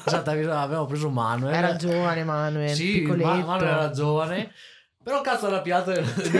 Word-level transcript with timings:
esatto, 0.06 0.30
abbiamo 0.30 0.86
preso 0.86 1.10
Manuel. 1.10 1.54
Era 1.54 1.76
giovane 1.76 2.24
Manuel, 2.24 2.74
Sì, 2.74 2.92
piccoletto. 3.00 3.26
Ma- 3.26 3.44
Manuel 3.44 3.68
era 3.68 3.90
giovane. 3.90 4.52
Però 5.02 5.20
cazzo 5.22 5.48
la 5.48 5.62
pianta 5.62 5.92
era 5.94 6.02
lì. 6.02 6.10
Sì, 6.28 6.30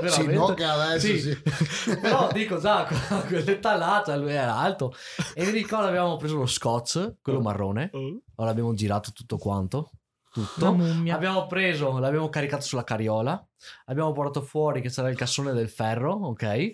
Veramente. 0.00 0.32
no, 0.34 0.54
che 0.54 0.64
adesso 0.64 1.06
Sì. 1.06 1.18
sì. 1.18 1.38
Però 2.00 2.28
dico 2.32 2.58
già, 2.58 2.84
a 2.86 3.22
quell'età 3.22 3.76
là, 3.76 4.02
cioè, 4.04 4.18
lui 4.18 4.32
era 4.32 4.56
alto. 4.56 4.94
E 5.34 5.44
mi 5.46 5.52
ricordo 5.52 5.86
abbiamo 5.86 6.16
preso 6.16 6.36
lo 6.36 6.46
scotch, 6.46 7.14
quello 7.22 7.40
marrone. 7.40 7.90
Ora 8.36 8.50
abbiamo 8.50 8.74
girato 8.74 9.12
tutto 9.12 9.38
quanto. 9.38 9.90
Tutto. 10.30 10.76
Abbiamo 11.10 11.46
preso, 11.46 11.96
l'abbiamo 11.98 12.28
caricato 12.28 12.64
sulla 12.64 12.82
carriola. 12.84 13.42
Abbiamo 13.86 14.12
portato 14.12 14.42
fuori 14.42 14.80
che 14.82 14.90
c'era 14.90 15.08
il 15.08 15.16
cassone 15.16 15.52
del 15.52 15.68
ferro, 15.70 16.12
ok? 16.12 16.72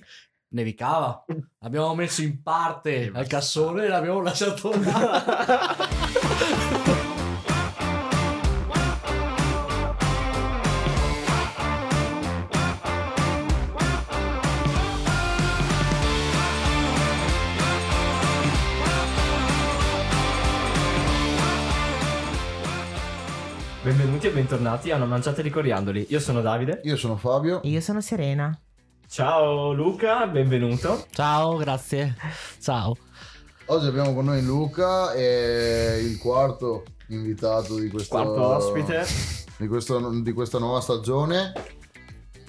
Nevicava. 0.52 1.24
Abbiamo 1.60 1.94
messo 1.94 2.22
in 2.22 2.42
parte 2.42 3.10
al 3.14 3.28
cassone 3.28 3.84
e 3.84 3.88
l'abbiamo 3.88 4.20
lasciato 4.20 4.72
là. 4.80 5.76
Benvenuti 23.82 24.26
e 24.26 24.30
bentornati 24.30 24.90
a 24.90 24.96
Una 24.96 25.04
Mangiata 25.04 25.42
di 25.42 25.50
Coriandoli. 25.50 26.06
Io 26.10 26.18
sono 26.18 26.40
Davide. 26.40 26.80
Io 26.82 26.96
sono 26.96 27.16
Fabio. 27.16 27.60
Io 27.62 27.80
sono 27.80 28.00
Serena. 28.00 28.56
Ciao 29.10 29.72
Luca, 29.72 30.26
benvenuto. 30.28 31.04
Ciao, 31.10 31.56
grazie. 31.56 32.14
Ciao. 32.60 32.96
Oggi 33.66 33.86
abbiamo 33.86 34.14
con 34.14 34.24
noi 34.26 34.40
Luca, 34.44 35.12
è 35.12 35.96
il 36.00 36.16
quarto 36.18 36.84
invitato 37.08 37.74
di 37.78 37.88
questo 37.88 38.14
Quarto 38.14 38.46
ospite. 38.46 39.04
di, 39.56 39.66
questo- 39.66 40.20
di 40.20 40.32
questa 40.32 40.58
nuova 40.58 40.80
stagione. 40.80 41.52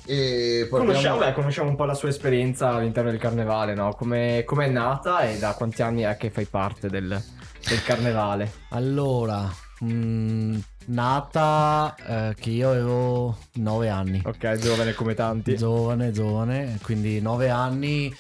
E 0.06 0.68
partiamo- 0.70 0.86
Conosciamo, 0.92 1.18
beh, 1.20 1.34
conosciamo 1.34 1.70
un 1.70 1.76
po' 1.76 1.86
la 1.86 1.94
sua 1.96 2.10
esperienza 2.10 2.70
all'interno 2.76 3.10
del 3.12 3.20
carnevale, 3.20 3.74
no? 3.74 3.94
Come 3.94 4.44
è 4.46 4.70
nata 4.70 5.22
e 5.22 5.38
da 5.40 5.54
quanti 5.56 5.82
anni 5.82 6.02
è 6.04 6.16
che 6.18 6.30
fai 6.30 6.46
parte 6.46 6.90
del, 6.90 7.08
del 7.08 7.84
carnevale? 7.84 8.52
Allora, 8.70 9.50
mm, 9.84 10.58
nata 10.86 11.96
eh, 11.96 12.36
che 12.40 12.50
io 12.50 12.70
avevo 12.70 13.38
9 13.54 13.90
anni. 13.90 14.22
Ok, 14.24 14.58
giovane 14.58 14.94
come 14.94 15.14
tanti. 15.14 15.56
Giovane, 15.56 16.12
giovane, 16.12 16.80
quindi 16.82 17.22
9 17.22 17.50
anni. 17.50 18.14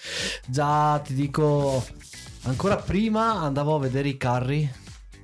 Già 0.47 0.99
ti 0.99 1.13
dico, 1.13 1.83
ancora 2.43 2.77
prima 2.77 3.41
andavo 3.41 3.75
a 3.75 3.79
vedere 3.79 4.09
i 4.09 4.17
carri 4.17 4.69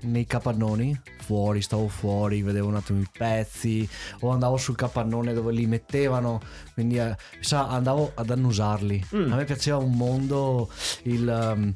nei 0.02 0.26
capannoni. 0.26 1.00
Fuori, 1.20 1.62
stavo 1.62 1.90
fuori, 1.90 2.42
vedevo 2.42 2.68
un 2.68 2.76
attimo 2.76 3.02
i 3.02 3.10
pezzi, 3.12 3.88
o 4.22 4.30
andavo 4.30 4.56
sul 4.56 4.78
capannone 4.78 5.34
dove 5.34 5.52
li 5.52 5.66
mettevano, 5.66 6.40
quindi 6.74 7.00
eh, 7.00 7.18
sa, 7.42 7.68
andavo 7.68 8.12
ad 8.16 8.30
annusarli. 8.30 9.08
Mm. 9.14 9.32
A 9.34 9.36
me 9.36 9.44
piaceva 9.44 9.78
un 9.78 9.92
mondo 9.92 10.70
il, 11.04 11.54
um, 11.54 11.76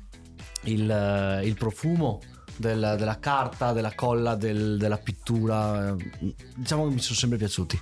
il, 0.63 0.89
eh, 0.89 1.45
il 1.45 1.55
profumo 1.55 2.21
del- 2.57 2.95
della 2.97 3.19
carta, 3.19 3.73
della 3.73 3.93
colla, 3.95 4.35
del- 4.35 4.77
della 4.77 4.97
pittura. 4.97 5.89
eh, 5.89 6.35
Diciamo 6.55 6.87
che 6.87 6.93
mi 6.93 6.99
sono 7.01 7.15
sempre 7.17 7.37
piaciuti. 7.37 7.79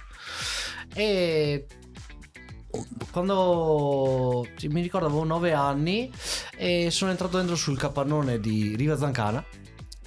E 0.94 1.66
quando 3.12 4.46
mi 4.70 4.82
ricordo 4.82 5.08
avevo 5.08 5.24
9 5.24 5.54
anni 5.54 6.12
e 6.56 6.90
sono 6.92 7.10
entrato 7.12 7.38
dentro 7.38 7.56
sul 7.56 7.78
capannone 7.78 8.40
di 8.40 8.76
Riva 8.76 8.96
Zancana 8.98 9.44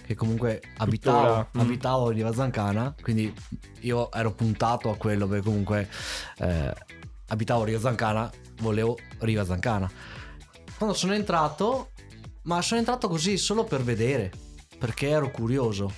che 0.04 0.14
comunque 0.14 0.60
abitavo, 0.78 1.48
Mm. 1.56 1.60
abitavo 1.60 2.06
a 2.08 2.12
Riva 2.12 2.32
Zancana 2.32 2.94
quindi 3.02 3.32
io 3.80 4.10
ero 4.12 4.32
puntato 4.32 4.90
a 4.90 4.96
quello 4.96 5.26
perché 5.26 5.44
comunque 5.44 5.88
eh, 6.38 6.72
abitavo 7.28 7.62
a 7.62 7.64
Riva 7.64 7.80
Zancana 7.80 8.30
volevo 8.60 8.96
Riva 9.18 9.44
Zancana 9.44 9.90
quando 10.76 10.94
sono 10.94 11.14
entrato 11.14 11.90
ma 12.42 12.60
sono 12.62 12.78
entrato 12.80 13.08
così 13.08 13.36
solo 13.38 13.64
per 13.64 13.82
vedere 13.82 14.30
perché 14.82 15.08
ero 15.10 15.30
curioso 15.30 15.92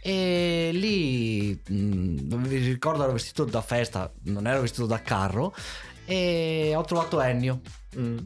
e 0.00 0.70
lì 0.72 1.60
mh, 1.68 2.34
mi 2.34 2.56
ricordo 2.56 3.02
ero 3.02 3.12
vestito 3.12 3.44
da 3.44 3.60
festa 3.60 4.10
non 4.24 4.46
ero 4.46 4.62
vestito 4.62 4.86
da 4.86 5.02
carro 5.02 5.54
e 6.06 6.72
ho 6.74 6.82
trovato 6.84 7.20
Ennio 7.20 7.60
Mm. 7.96 8.18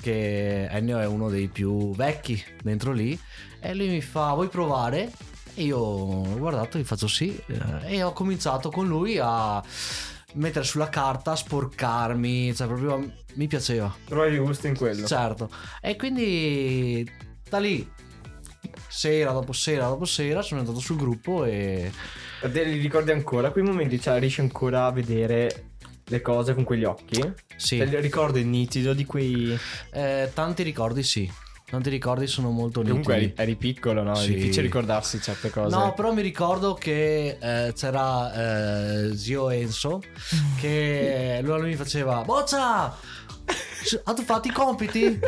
che 0.00 0.66
Ennio 0.68 0.98
è 0.98 1.06
uno 1.06 1.28
dei 1.28 1.46
più 1.46 1.94
vecchi 1.94 2.42
dentro 2.60 2.90
lì 2.90 3.16
e 3.60 3.72
lui 3.72 3.86
mi 3.88 4.00
fa 4.00 4.32
vuoi 4.32 4.48
provare? 4.48 5.12
E 5.54 5.62
io 5.62 5.78
ho 5.78 6.36
guardato 6.38 6.76
gli 6.76 6.82
faccio 6.82 7.06
sì 7.06 7.40
eh, 7.46 7.98
e 7.98 8.02
ho 8.02 8.12
cominciato 8.12 8.68
con 8.70 8.88
lui 8.88 9.18
a 9.22 9.62
mettere 10.32 10.64
sulla 10.64 10.88
carta, 10.88 11.36
sporcarmi, 11.36 12.52
cioè 12.52 12.66
proprio 12.66 13.12
mi 13.34 13.46
piaceva. 13.46 13.94
Trovavi 14.06 14.38
gusto 14.38 14.66
in 14.66 14.76
quello. 14.76 15.06
Certo. 15.06 15.48
E 15.80 15.94
quindi 15.94 17.08
da 17.48 17.58
lì 17.60 17.88
sera 18.88 19.32
dopo 19.32 19.52
sera 19.52 19.86
dopo 19.88 20.04
sera 20.04 20.42
sono 20.42 20.60
entrato 20.60 20.80
sul 20.80 20.96
gruppo 20.96 21.44
e 21.44 21.90
li 22.42 22.78
ricordi 22.78 23.10
ancora 23.10 23.50
quei 23.50 23.64
momenti? 23.64 24.00
Cioè, 24.00 24.18
riesci 24.18 24.40
ancora 24.40 24.86
a 24.86 24.92
vedere 24.92 25.70
le 26.04 26.20
cose 26.20 26.54
con 26.54 26.64
quegli 26.64 26.84
occhi? 26.84 27.20
sì, 27.56 27.78
Te 27.78 27.84
li 27.84 28.00
ricordi 28.00 28.44
nitido 28.44 28.92
di 28.92 29.04
quei... 29.04 29.56
eh, 29.92 30.30
tanti 30.34 30.62
ricordi 30.62 31.02
sì. 31.02 31.30
Tanti 31.64 31.88
ricordi 31.88 32.26
sono 32.26 32.50
molto 32.50 32.82
Comunque 32.82 33.14
nitidi. 33.14 33.32
eri, 33.34 33.42
eri 33.50 33.56
piccolo, 33.56 34.02
no? 34.02 34.14
Sì. 34.14 34.32
È 34.32 34.34
difficile 34.34 34.62
ricordarsi 34.62 35.22
certe 35.22 35.48
cose. 35.48 35.74
No, 35.74 35.94
però 35.94 36.12
mi 36.12 36.20
ricordo 36.20 36.74
che 36.74 37.38
eh, 37.40 37.72
c'era 37.74 39.06
eh, 39.08 39.16
zio 39.16 39.48
Enzo 39.48 40.02
che 40.60 41.40
lui, 41.42 41.62
mi 41.68 41.76
faceva 41.76 42.20
Boccia! 42.24 42.94
Hai 44.04 44.14
tu 44.14 44.22
fatto 44.22 44.48
i 44.48 44.52
compiti? 44.52 45.18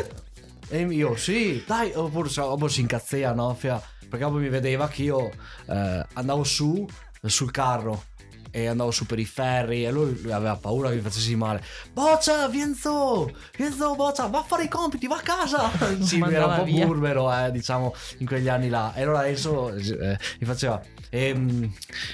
E 0.69 0.81
io 0.81 1.15
sì, 1.15 1.63
dai, 1.65 1.91
oppure, 1.93 2.29
oppure 2.39 2.71
si 2.71 2.81
incazzea, 2.81 3.33
no? 3.33 3.53
Fia- 3.53 3.81
Perché 4.09 4.25
poi 4.25 4.41
mi 4.41 4.49
vedeva 4.49 4.87
che 4.87 5.03
io 5.03 5.31
eh, 5.67 6.05
andavo 6.13 6.43
su 6.43 6.85
sul 7.27 7.49
carro 7.51 8.03
e 8.51 8.67
andavo 8.67 8.89
su 8.91 9.05
per 9.05 9.19
i 9.19 9.25
ferri 9.25 9.83
e 9.83 9.91
lui, 9.91 10.17
lui 10.21 10.31
aveva 10.31 10.55
paura 10.55 10.87
che 10.89 10.95
mi 10.95 11.01
facessi 11.01 11.35
male. 11.35 11.61
Boccia, 11.91 12.47
Vienzo! 12.47 13.29
Vienzo, 13.57 13.95
Boccia, 13.95 14.27
va 14.27 14.39
a 14.39 14.43
fare 14.43 14.63
i 14.63 14.69
compiti, 14.69 15.07
va 15.07 15.17
a 15.17 15.21
casa! 15.21 15.69
sì, 15.99 16.21
era 16.21 16.45
un 16.45 16.55
po' 16.55 16.63
via. 16.63 16.85
burbero, 16.85 17.33
eh, 17.33 17.51
diciamo, 17.51 17.93
in 18.19 18.25
quegli 18.25 18.47
anni 18.47 18.69
là. 18.69 18.93
E 18.93 19.01
allora 19.01 19.27
Enzo 19.27 19.75
eh, 19.75 20.17
mi 20.39 20.45
faceva... 20.45 20.81
ehm, 21.09 21.69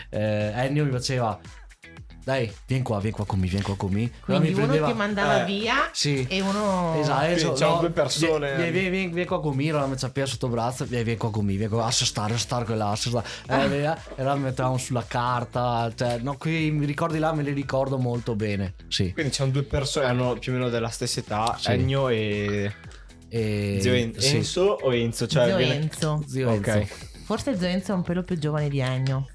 eh, 0.10 0.52
Ennio 0.56 0.84
mi 0.86 0.92
faceva... 0.92 1.40
Dai, 2.24 2.52
vieni 2.68 2.84
qua, 2.84 3.00
vieni 3.00 3.16
qua 3.16 3.26
con 3.26 3.40
me, 3.40 3.48
vieni 3.48 3.64
qua 3.64 3.76
con 3.76 3.92
me. 3.92 4.12
Quindi 4.24 4.50
mi 4.50 4.54
uno 4.54 4.66
prendeva- 4.66 4.88
che 4.88 4.94
mandava 4.94 5.42
eh, 5.42 5.46
via 5.46 5.90
Sì. 5.92 6.24
e 6.30 6.40
uno... 6.42 6.96
Esatto, 7.00 7.26
Enzo, 7.26 7.52
c'erano 7.54 7.80
due 7.80 7.90
persone. 7.90 8.56
Vieni, 8.56 8.72
vieni, 8.72 8.90
vieni, 8.90 9.08
vieni 9.12 9.26
qua 9.28 9.42
con 9.42 9.56
me, 9.56 9.70
allora 9.70 9.88
mi 9.88 9.96
c'appia 9.96 10.26
sotto 10.28 10.48
braccio, 10.48 10.86
vieni, 10.86 11.04
vieni 11.04 11.20
qua 11.20 11.32
con 11.32 11.44
me, 11.46 11.54
vieni 11.56 11.68
qua, 11.72 11.86
a 11.86 11.92
stare, 11.92 12.36
a 12.36 12.38
stare 12.38 12.66
quella, 12.66 12.90
a 12.90 12.96
stare. 12.96 13.28
Ah. 13.48 13.64
Eh, 13.64 13.84
eh, 13.84 13.96
e 14.18 14.24
mi 14.36 14.40
mettevamo 14.40 14.78
sulla 14.78 15.04
carta, 15.08 15.92
cioè, 15.96 16.20
no, 16.20 16.38
quei 16.38 16.70
ricordi 16.86 17.18
là 17.18 17.34
me 17.34 17.42
li 17.42 17.54
ricordo 17.54 17.98
molto 17.98 18.36
bene, 18.36 18.76
sì. 18.88 19.12
Quindi 19.14 19.32
c'erano 19.32 19.54
due 19.54 19.64
persone, 19.64 20.06
hanno 20.06 20.38
più 20.38 20.52
o 20.52 20.56
meno 20.56 20.70
della 20.70 20.90
stessa 20.90 21.20
età, 21.22 21.56
Sì. 21.60 21.72
Ennio 21.72 22.08
e 22.10 22.72
E, 23.34 23.78
zio 23.82 23.94
En- 23.94 24.14
sì, 24.20 24.36
Enzo 24.36 24.78
o 24.82 24.94
Enzo? 24.94 25.26
Cioè, 25.26 25.46
Zio 25.48 25.56
viene- 25.58 25.76
Enzo. 25.76 26.24
Zio 26.28 26.52
Ok. 26.52 26.68
Enzo. 26.68 26.96
Forse 27.24 27.58
Zio 27.58 27.68
Enzo 27.68 27.94
è 27.94 27.96
un 27.96 28.02
pelo 28.04 28.24
più 28.24 28.38
giovane 28.38 28.68
di 28.70 28.80
Ennio. 28.80 29.28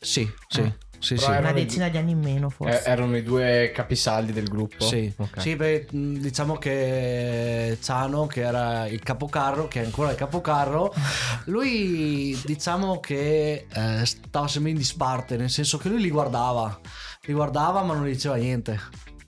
Sì, 0.00 0.26
sì, 0.48 0.60
Ah. 0.62 0.74
Sì, 1.00 1.16
sì. 1.16 1.24
erano 1.24 1.40
Una 1.40 1.52
decina 1.52 1.88
di 1.88 1.96
anni 1.96 2.12
in 2.12 2.20
meno 2.20 2.46
Eh, 2.46 2.50
forse. 2.50 2.84
erano 2.84 3.16
i 3.16 3.22
due 3.22 3.72
capisaldi 3.74 4.32
del 4.32 4.48
gruppo. 4.48 4.84
Sì, 4.84 5.12
Ok. 5.16 5.40
sì, 5.40 5.56
beh, 5.56 5.86
diciamo 5.90 6.56
che 6.56 7.76
Ciano, 7.80 8.26
che 8.26 8.42
era 8.42 8.86
il 8.86 9.02
capocarro, 9.02 9.66
che 9.66 9.82
è 9.82 9.84
ancora 9.84 10.10
il 10.10 10.16
capocarro, 10.16 10.92
lui 11.46 12.38
diciamo 12.44 13.00
che 13.00 13.66
eh, 13.72 14.04
stava 14.04 14.46
sempre 14.46 14.70
in 14.70 14.76
disparte, 14.76 15.36
nel 15.36 15.50
senso 15.50 15.78
che 15.78 15.88
lui 15.88 16.00
li 16.00 16.10
guardava, 16.10 16.78
li 17.22 17.32
guardava 17.32 17.82
ma 17.82 17.94
non 17.94 18.06
gli 18.06 18.12
diceva 18.12 18.36
niente. 18.36 18.78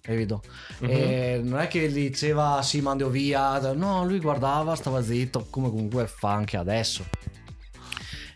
Capito? 0.01 0.43
Mhm. 0.81 0.89
E 0.91 1.41
non 1.45 1.61
è 1.61 1.69
che 1.69 1.89
gli 1.89 2.09
diceva 2.09 2.61
sì, 2.63 2.81
mando 2.81 3.09
via, 3.09 3.59
no, 3.73 4.05
lui 4.05 4.19
guardava, 4.19 4.75
stava 4.75 5.01
zitto, 5.03 5.47
come 5.49 5.69
comunque 5.71 6.07
fa 6.09 6.33
anche 6.33 6.57
adesso. 6.57 7.05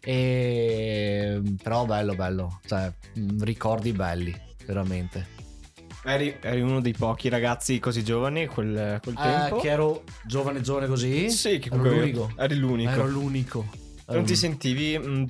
E 0.08 1.42
però 1.60 1.84
bello, 1.84 2.14
bello, 2.14 2.60
cioè 2.64 2.92
mh, 3.14 3.42
ricordi 3.42 3.92
belli, 3.92 4.34
veramente. 4.64 5.34
Eri, 6.04 6.36
eri 6.40 6.60
uno 6.60 6.80
dei 6.80 6.92
pochi 6.92 7.28
ragazzi 7.28 7.80
così 7.80 8.04
giovani 8.04 8.46
quel, 8.46 9.00
quel 9.02 9.16
Eh, 9.18 9.20
tempo? 9.22 9.56
che 9.58 9.68
ero 9.68 10.04
giovane 10.24 10.60
giovane 10.60 10.86
così 10.86 11.28
Sì, 11.30 11.58
che 11.58 11.68
ero 11.72 11.82
l'unico 11.82 12.30
eri 12.36 12.54
l'unico. 12.54 12.90
ero 12.90 13.06
l'unico 13.08 13.66
Non 14.06 14.22
ti 14.24 14.36
sentivi, 14.36 14.96
mh, 14.96 15.26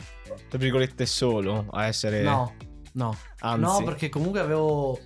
tra 0.51 0.59
virgolette, 0.59 1.07
solo 1.07 1.67
a 1.71 1.87
essere... 1.87 2.21
no 2.23 2.55
no 2.93 3.17
Anzi. 3.41 3.61
no 3.61 3.83
perché 3.85 4.11
comunque 4.11 4.41
avevo 4.41 4.99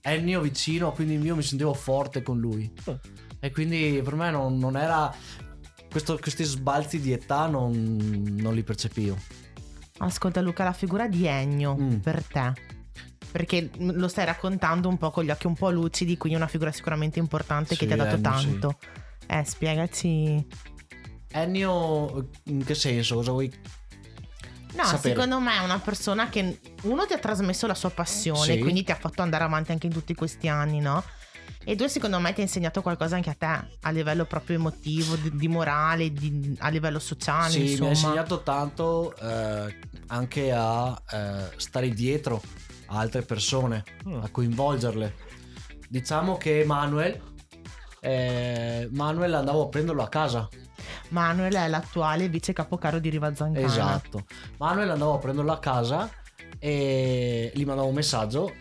Ennio 0.00 0.40
vicino 0.40 0.92
quindi 0.92 1.18
io 1.22 1.36
mi 1.36 1.42
sentivo 1.42 1.74
forte 1.74 2.22
con 2.22 2.38
lui 2.38 2.70
Oh. 2.86 2.98
e 3.40 3.50
quindi 3.50 4.00
per 4.02 4.14
me 4.14 4.30
non, 4.30 4.56
non 4.56 4.76
era 4.78 5.14
questo- 5.90 6.18
questi 6.18 6.44
sbalzi 6.44 7.00
di 7.00 7.12
età 7.12 7.46
non, 7.46 7.72
non 8.38 8.54
li 8.54 8.62
percepivo. 8.62 9.16
Ascolta 9.98 10.40
Luca, 10.40 10.64
la 10.64 10.72
figura 10.72 11.08
di 11.08 11.26
Ennio 11.26 11.76
Mm. 11.78 11.96
per 11.96 12.24
te. 12.24 12.52
Perché 13.30 13.70
lo 13.78 14.08
stai 14.08 14.24
raccontando 14.24 14.88
un 14.88 14.96
po' 14.98 15.10
con 15.10 15.24
gli 15.24 15.30
occhi 15.30 15.46
un 15.46 15.54
po' 15.54 15.70
lucidi, 15.70 16.16
quindi 16.16 16.38
è 16.38 16.40
una 16.42 16.50
figura 16.50 16.72
sicuramente 16.72 17.18
importante 17.20 17.74
Sì, 17.74 17.80
che 17.80 17.86
ti 17.86 17.92
ha 17.92 17.96
dato 17.96 18.16
Ennio, 18.16 18.38
sì. 18.38 18.46
tanto. 18.58 18.78
Eh, 19.26 19.44
spiegaci. 19.44 20.46
Ennio, 21.32 22.28
in 22.44 22.64
che 22.64 22.74
senso? 22.74 23.14
Cosa 23.16 23.30
vuoi? 23.30 23.52
No, 24.74 24.84
Sapere. 24.84 25.14
secondo 25.14 25.38
me 25.40 25.56
è 25.56 25.58
una 25.64 25.78
persona 25.78 26.28
che 26.28 26.60
uno 26.82 27.06
ti 27.06 27.12
ha 27.12 27.18
trasmesso 27.18 27.66
la 27.66 27.74
sua 27.74 27.90
passione, 27.90 28.54
Sì. 28.54 28.58
quindi 28.60 28.82
ti 28.84 28.90
ha 28.92 28.96
fatto 28.96 29.22
andare 29.22 29.44
avanti 29.44 29.70
anche 29.72 29.86
in 29.86 29.92
tutti 29.92 30.14
questi 30.14 30.48
anni, 30.48 30.80
no? 30.80 31.02
E 31.62 31.76
due, 31.76 31.88
secondo 31.88 32.18
me, 32.20 32.32
ti 32.32 32.40
ha 32.40 32.42
insegnato 32.44 32.80
qualcosa 32.80 33.16
anche 33.16 33.30
a 33.30 33.34
te, 33.34 33.76
a 33.82 33.90
livello 33.90 34.24
proprio 34.24 34.56
emotivo, 34.56 35.14
di, 35.16 35.36
di 35.36 35.46
morale, 35.48 36.10
di- 36.12 36.56
a 36.60 36.68
livello 36.68 36.98
sociale, 36.98 37.50
Sì, 37.50 37.58
mi 37.60 37.70
insomma. 37.70 37.88
ha 37.88 37.92
insegnato 37.92 38.42
tanto 38.42 39.14
eh, 39.16 39.76
anche 40.06 40.52
a 40.52 41.00
eh, 41.10 41.50
stare 41.56 41.90
dietro 41.90 42.40
a 42.86 42.98
altre 42.98 43.22
persone, 43.22 43.84
Mm. 44.08 44.22
a 44.22 44.28
coinvolgerle. 44.30 45.14
Diciamo 45.88 46.36
che 46.38 46.64
Manuel, 46.66 47.20
eh, 48.00 48.88
Manuel 48.92 49.34
andavo 49.34 49.64
a 49.64 49.68
prenderlo 49.68 50.02
a 50.02 50.08
casa. 50.08 50.48
Manuel 51.10 51.54
è 51.54 51.68
l'attuale 51.68 52.28
vice 52.28 52.52
capocaro 52.54 52.98
di 52.98 53.10
Riva 53.10 53.34
Zancana. 53.34 53.66
Esatto. 53.66 54.24
Manuel 54.58 54.90
andavo 54.90 55.14
a 55.14 55.18
prenderlo 55.18 55.52
a 55.52 55.58
casa 55.58 56.08
e 56.58 57.52
gli 57.54 57.64
mandavo 57.66 57.88
un 57.88 57.94
messaggio. 57.94 58.54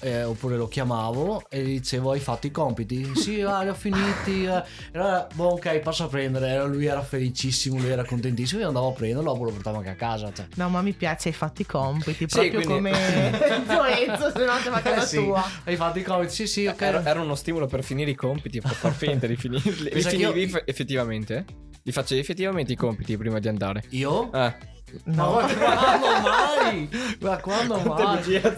Eh, 0.00 0.22
oppure 0.24 0.56
lo 0.56 0.68
chiamavo 0.68 1.44
e 1.48 1.62
gli 1.62 1.72
dicevo 1.78 2.12
hai 2.12 2.20
fatto 2.20 2.46
i 2.46 2.50
compiti? 2.50 3.14
Sì, 3.14 3.40
ah, 3.42 3.62
li 3.62 3.68
ho 3.68 3.74
finiti. 3.74 4.44
eh." 4.44 4.62
E 4.92 4.98
allora, 4.98 5.26
boh, 5.34 5.48
ok, 5.52 5.78
passo 5.80 6.04
a 6.04 6.08
prendere. 6.08 6.52
E 6.54 6.64
Lui 6.66 6.86
era 6.86 7.02
felicissimo, 7.02 7.78
lui 7.78 7.88
era 7.90 8.04
contentissimo. 8.04 8.60
Io 8.60 8.68
andavo 8.68 8.88
a 8.88 8.92
prenderlo, 8.92 9.32
dopo 9.32 9.44
lo 9.44 9.50
portavo 9.52 9.78
anche 9.78 9.90
a 9.90 9.94
casa. 9.94 10.32
Cioè. 10.32 10.46
No, 10.56 10.68
ma 10.68 10.82
mi 10.82 10.92
piace, 10.92 11.28
hai 11.28 11.34
fatto 11.34 11.62
i 11.62 11.66
compiti, 11.66 12.26
Sì, 12.28 12.48
proprio 12.50 12.50
quindi- 12.62 12.90
come 12.90 12.90
influenza, 13.56 14.32
se 14.32 14.44
no 14.44 14.56
ti 14.56 14.68
fa 14.68 14.80
casa 14.82 15.02
Eh 15.02 15.06
sì, 15.06 15.16
tua. 15.16 15.44
Hai 15.64 15.76
fatto 15.76 15.98
i 15.98 16.02
compiti? 16.02 16.32
Sì, 16.34 16.46
sì, 16.46 16.66
ok. 16.66 16.80
Era, 16.82 17.04
era 17.04 17.20
uno 17.20 17.34
stimolo 17.34 17.66
per 17.66 17.82
finire 17.82 18.10
i 18.10 18.14
compiti, 18.14 18.60
per 18.60 18.72
far 18.74 18.92
finta 18.92 19.26
di 19.26 19.36
finirli. 19.36 19.90
Li 19.92 20.00
io- 20.00 20.08
finivi 20.08 20.42
eff- 20.42 20.62
effettivamente? 20.64 21.44
Li 21.82 21.92
facevi 21.92 22.20
effettivamente 22.20 22.72
i 22.72 22.76
compiti 22.76 23.16
prima 23.16 23.38
di 23.38 23.46
andare? 23.48 23.84
Io? 23.90 24.32
Eh. 24.32 24.74
No, 25.04 25.40
Ma 25.40 25.46
quando 25.46 26.06
mai? 26.28 26.88
Ma 27.20 27.36
quando 27.38 27.74
Quante 27.78 28.28
mai? 28.30 28.36
a. 28.36 28.56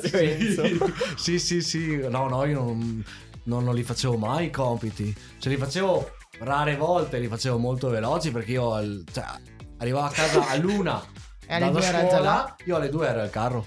Sì, 1.17 1.39
sì, 1.39 1.61
sì. 1.63 1.97
No, 2.09 2.29
no, 2.29 2.45
io 2.45 2.63
non, 2.63 3.05
non- 3.45 3.65
non 3.65 3.75
li 3.75 3.83
facevo 3.83 4.17
mai 4.17 4.47
i 4.47 4.51
compiti. 4.51 5.15
Cioè, 5.39 5.53
li 5.53 5.59
facevo 5.59 6.11
rare 6.41 6.77
volte, 6.77 7.19
li 7.19 7.29
facevo 7.29 7.59
molto 7.59 7.89
veloci 7.89 8.31
perché 8.31 8.53
io 8.53 9.03
cioè, 9.13 9.25
arrivavo 9.79 10.07
a 10.07 10.11
casa 10.11 10.49
all'una. 10.49 11.03
E 11.47 11.55
alle 11.55 11.71
due 11.71 11.81
a 11.81 11.85
era 11.89 12.01
già 12.03 12.09
scuola, 12.09 12.21
là. 12.23 12.57
Io 12.65 12.77
alle 12.77 12.89
due 12.91 13.07
ero 13.09 13.21
al 13.21 13.31
carro. 13.31 13.67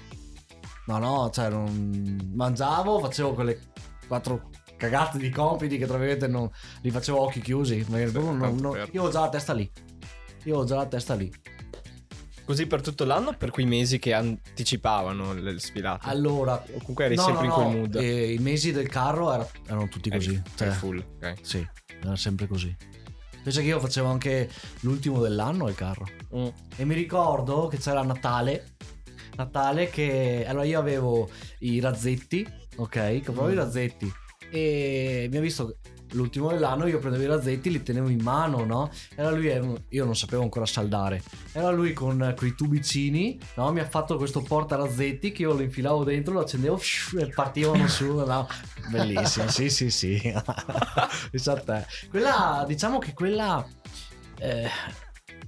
No, 0.86 0.98
no, 0.98 1.30
cioè, 1.32 1.48
non... 1.48 2.30
mangiavo, 2.34 2.98
facevo 3.00 3.34
quelle 3.34 3.58
quattro 4.06 4.50
cagate 4.76 5.18
di 5.18 5.30
compiti 5.30 5.78
che 5.78 5.86
tra 5.86 5.96
virgolette 5.96 6.26
non 6.26 6.48
li 6.80 6.90
facevo 6.90 7.18
a 7.18 7.22
occhi 7.22 7.40
chiusi. 7.40 7.84
proprio 7.84 8.32
non- 8.32 8.56
non- 8.56 8.88
io 8.90 9.02
ho 9.04 9.10
già 9.10 9.20
la 9.20 9.28
testa 9.28 9.52
lì. 9.52 9.70
Io 10.44 10.58
ho 10.58 10.64
già 10.64 10.76
la 10.76 10.86
testa 10.86 11.14
lì. 11.14 11.32
Così 12.44 12.66
per 12.66 12.80
tutto 12.80 13.04
l'anno, 13.04 13.34
per 13.36 13.50
quei 13.50 13.66
mesi 13.66 13.98
che 13.98 14.12
anticipavano 14.12 15.32
le 15.32 15.58
sfilate. 15.58 16.08
Allora, 16.08 16.54
O 16.54 16.78
comunque 16.78 17.04
eri 17.06 17.14
no, 17.14 17.22
sempre 17.22 17.46
no, 17.46 17.54
in 17.54 17.60
quel 17.62 17.76
mood. 17.76 17.94
eh, 17.96 18.32
I 18.32 18.38
mesi 18.38 18.72
del 18.72 18.88
carro 18.88 19.32
era- 19.32 19.48
erano 19.66 19.88
tutti 19.88 20.10
così. 20.10 20.30
eri 20.34 20.42
Cioè, 20.56 20.68
full, 20.70 21.04
ok. 21.16 21.34
sì, 21.40 21.66
era 22.02 22.16
sempre 22.16 22.46
così. 22.46 22.74
Invece 23.36 23.60
che 23.62 23.66
io 23.68 23.80
facevo 23.80 24.08
anche 24.08 24.50
l'ultimo 24.80 25.20
dell'anno 25.20 25.68
il 25.68 25.74
carro. 25.74 26.06
Mm. 26.36 26.46
E 26.76 26.84
mi 26.84 26.94
ricordo 26.94 27.66
che 27.68 27.78
c'era 27.78 28.02
Natale. 28.02 28.74
Natale 29.36 29.88
che... 29.88 30.44
Allora 30.46 30.64
io 30.64 30.78
avevo 30.78 31.28
i 31.60 31.80
razzetti, 31.80 32.46
ok? 32.76 33.22
Compravo 33.24 33.50
i 33.50 33.54
Mm. 33.54 33.56
razzetti. 33.58 34.12
E 34.50 35.28
mi 35.30 35.36
ha 35.38 35.40
visto 35.40 35.78
l'ultimo 36.12 36.50
dell'anno, 36.50 36.86
io 36.86 36.98
prendevo 36.98 37.24
i 37.24 37.26
razzetti, 37.26 37.70
li 37.70 37.82
tenevo 37.82 38.08
in 38.08 38.20
mano, 38.22 38.64
no? 38.64 38.90
Era 39.14 39.30
lui, 39.30 39.52
io 39.88 40.04
non 40.04 40.16
sapevo 40.16 40.42
ancora 40.42 40.66
saldare. 40.66 41.22
Era 41.52 41.70
lui 41.70 41.92
con 41.92 42.34
quei 42.36 42.54
tubicini, 42.54 43.38
no? 43.56 43.72
Mi 43.72 43.80
ha 43.80 43.88
fatto 43.88 44.16
questo 44.16 44.42
porta 44.42 44.76
razzetti 44.76 45.32
che 45.32 45.42
io 45.42 45.52
lo 45.52 45.62
infilavo 45.62 46.04
dentro, 46.04 46.32
lo 46.34 46.40
accendevo 46.40 46.80
e 47.18 47.26
partivano 47.28 47.86
su. 47.88 48.14
No? 48.14 48.48
Bellissimo, 48.90 49.48
sì, 49.48 49.68
sì, 49.70 49.90
sì. 49.90 50.20
Te. 51.64 51.86
Quella, 52.08 52.64
diciamo 52.66 52.98
che 52.98 53.12
quella 53.12 53.64
eh, 54.38 54.68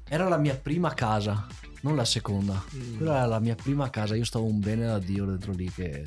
era 0.09 0.29
la 0.29 0.37
mia 0.37 0.57
prima 0.57 0.93
casa, 0.95 1.47
non 1.83 1.97
la 1.97 2.05
seconda. 2.05 2.63
Mm. 2.75 2.97
Quella 2.97 3.17
era 3.17 3.27
la 3.27 3.41
mia 3.41 3.55
prima 3.55 3.91
casa, 3.91 4.15
io 4.15 4.25
stavo 4.25 4.45
un 4.45 4.61
bene 4.61 4.87
da 4.87 4.99
Dio 4.99 5.25
dentro 5.25 5.53
lì 5.53 5.71
che... 5.71 6.05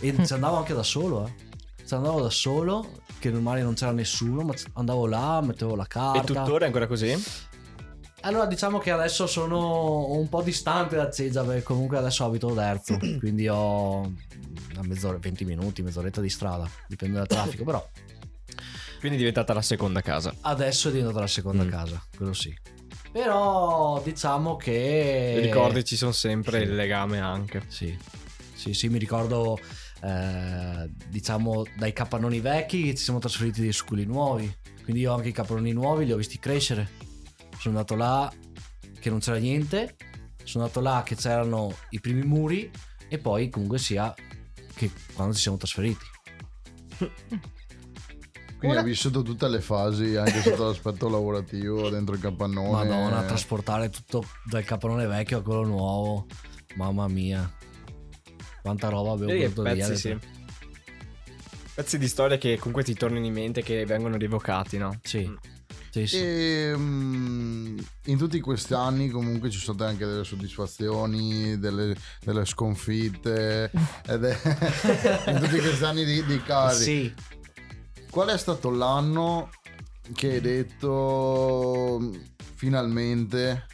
E 0.00 0.26
ci 0.26 0.32
andavo 0.32 0.56
anche 0.56 0.74
da 0.74 0.82
solo, 0.82 1.26
eh. 1.26 1.52
Ci 1.94 2.00
andavo 2.00 2.22
da 2.22 2.30
solo, 2.30 2.90
che 3.20 3.30
normale 3.30 3.62
non 3.62 3.74
c'era 3.74 3.92
nessuno, 3.92 4.42
ma 4.42 4.52
andavo 4.72 5.06
là, 5.06 5.40
mettevo 5.40 5.76
la 5.76 5.86
carta. 5.86 6.22
E 6.22 6.24
tuttora 6.24 6.64
è 6.64 6.66
ancora 6.66 6.88
così? 6.88 7.14
Allora 8.22 8.46
diciamo 8.46 8.78
che 8.78 8.90
adesso 8.90 9.28
sono 9.28 10.10
un 10.10 10.28
po' 10.28 10.42
distante 10.42 10.96
da 10.96 11.08
Ceggia 11.08 11.44
perché 11.44 11.62
comunque 11.62 11.96
adesso 11.98 12.24
abito 12.24 12.48
a 12.48 12.54
Derzo, 12.54 12.98
quindi 13.20 13.46
ho 13.46 14.00
una 14.00 14.82
mezz'ora, 14.82 15.18
20 15.18 15.44
minuti, 15.44 15.82
mezz'oretta 15.82 16.20
di 16.20 16.28
strada, 16.30 16.68
dipende 16.88 17.18
dal 17.18 17.28
traffico, 17.28 17.62
però 17.62 17.88
Quindi 18.98 19.14
è 19.14 19.18
diventata 19.20 19.52
la 19.52 19.62
seconda 19.62 20.00
casa. 20.00 20.34
adesso 20.40 20.88
è 20.88 20.90
diventata 20.90 21.20
la 21.20 21.26
seconda 21.28 21.62
Mm. 21.62 21.68
casa, 21.68 22.02
quello 22.16 22.32
sì. 22.32 22.52
Però 23.12 24.00
diciamo 24.02 24.56
che... 24.56 25.34
I 25.38 25.40
ricordi 25.40 25.84
ci 25.84 25.94
sono 25.96 26.10
sempre, 26.10 26.58
sì. 26.58 26.64
il 26.64 26.74
legame 26.74 27.20
anche. 27.20 27.62
Sì, 27.68 27.96
sì, 28.54 28.72
sì, 28.74 28.88
mi 28.88 28.98
ricordo, 28.98 29.56
eh, 30.04 30.90
diciamo, 31.08 31.64
dai 31.76 31.92
capannoni 31.94 32.40
vecchi 32.40 32.82
che 32.82 32.94
ci 32.94 33.04
siamo 33.04 33.18
trasferiti 33.18 33.72
su 33.72 33.86
quelli 33.86 34.04
nuovi. 34.04 34.52
Quindi 34.82 35.00
io 35.00 35.14
anche 35.14 35.28
i 35.28 35.32
capannoni 35.32 35.72
nuovi 35.72 36.04
li 36.04 36.12
ho 36.12 36.16
visti 36.16 36.38
crescere. 36.38 36.90
Sono 37.58 37.78
andato 37.78 37.94
là 37.94 38.30
che 39.00 39.08
non 39.08 39.20
c'era 39.20 39.38
niente, 39.38 39.96
sono 40.42 40.64
andato 40.64 40.80
là 40.80 41.02
che 41.04 41.14
c'erano 41.14 41.74
i 41.90 42.00
primi 42.00 42.22
muri 42.22 42.70
e 43.08 43.18
poi 43.18 43.48
comunque 43.48 43.78
sia 43.78 44.14
che 44.74 44.90
quando 45.14 45.34
ci 45.34 45.40
siamo 45.40 45.56
trasferiti. 45.56 46.04
Quindi 48.58 48.78
Una- 48.78 48.80
ha 48.80 48.82
vissuto 48.82 49.22
tutte 49.22 49.48
le 49.48 49.60
fasi, 49.60 50.16
anche 50.16 50.42
sotto 50.42 50.66
l'aspetto 50.68 51.08
lavorativo, 51.08 51.88
dentro 51.88 52.14
il 52.14 52.20
capannone. 52.20 52.70
Madonna, 52.70 53.22
trasportare 53.22 53.88
tutto 53.88 54.24
dal 54.44 54.64
capannone 54.64 55.06
vecchio 55.06 55.38
a 55.38 55.42
quello 55.42 55.64
nuovo. 55.64 56.26
Mamma 56.76 57.08
mia. 57.08 57.50
Quanta 58.64 58.88
roba 58.88 59.10
abbiamo 59.12 59.30
Vedi 59.30 59.42
che 59.42 59.50
portato 59.50 59.74
via. 59.76 59.86
pezzi, 59.88 60.00
sì. 60.00 60.18
Pezzi 61.74 61.98
di 61.98 62.08
storia 62.08 62.38
che 62.38 62.56
comunque 62.56 62.82
ti 62.82 62.94
tornano 62.94 63.26
in 63.26 63.32
mente, 63.34 63.60
che 63.62 63.84
vengono 63.84 64.16
rievocati, 64.16 64.78
no? 64.78 64.98
Sì. 65.02 65.28
Mm. 65.28 65.34
Sì, 65.90 66.06
sì. 66.06 66.16
E 66.18 66.72
mm, 66.74 67.78
in 68.06 68.16
tutti 68.16 68.40
questi 68.40 68.72
anni 68.72 69.10
comunque 69.10 69.50
ci 69.50 69.58
sono 69.58 69.76
state 69.76 69.90
anche 69.90 70.06
delle 70.06 70.24
soddisfazioni, 70.24 71.58
delle, 71.58 71.94
delle 72.24 72.46
sconfitte. 72.46 73.70
ed 74.08 74.24
è- 74.24 74.38
in 75.30 75.38
tutti 75.40 75.58
questi 75.60 75.84
anni 75.84 76.06
di, 76.06 76.24
di 76.24 76.42
cari. 76.42 76.74
Sì. 76.82 77.14
Qual 78.10 78.28
è 78.28 78.38
stato 78.38 78.70
l'anno 78.70 79.50
che 80.14 80.30
hai 80.32 80.40
detto 80.40 81.98
"Mm, 82.00 82.14
finalmente 82.54 83.66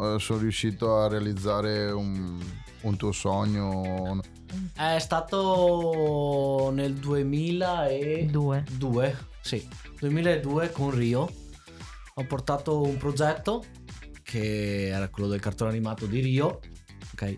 eh, 0.00 0.16
sono 0.18 0.38
riuscito 0.38 0.96
a 0.96 1.06
realizzare 1.08 1.90
un, 1.90 2.40
un 2.80 2.96
tuo 2.96 3.12
sogno? 3.12 4.18
È 4.74 4.98
stato 4.98 6.70
nel 6.72 6.94
2002, 6.94 8.64
Due. 8.76 9.18
sì, 9.40 9.68
2002 9.98 10.70
con 10.70 10.90
Rio. 10.90 11.28
Ho 12.14 12.24
portato 12.24 12.82
un 12.82 12.96
progetto 12.96 13.64
che 14.22 14.88
era 14.88 15.08
quello 15.08 15.28
del 15.28 15.40
cartone 15.40 15.70
animato 15.70 16.06
di 16.06 16.20
Rio, 16.20 16.60
ok? 17.12 17.36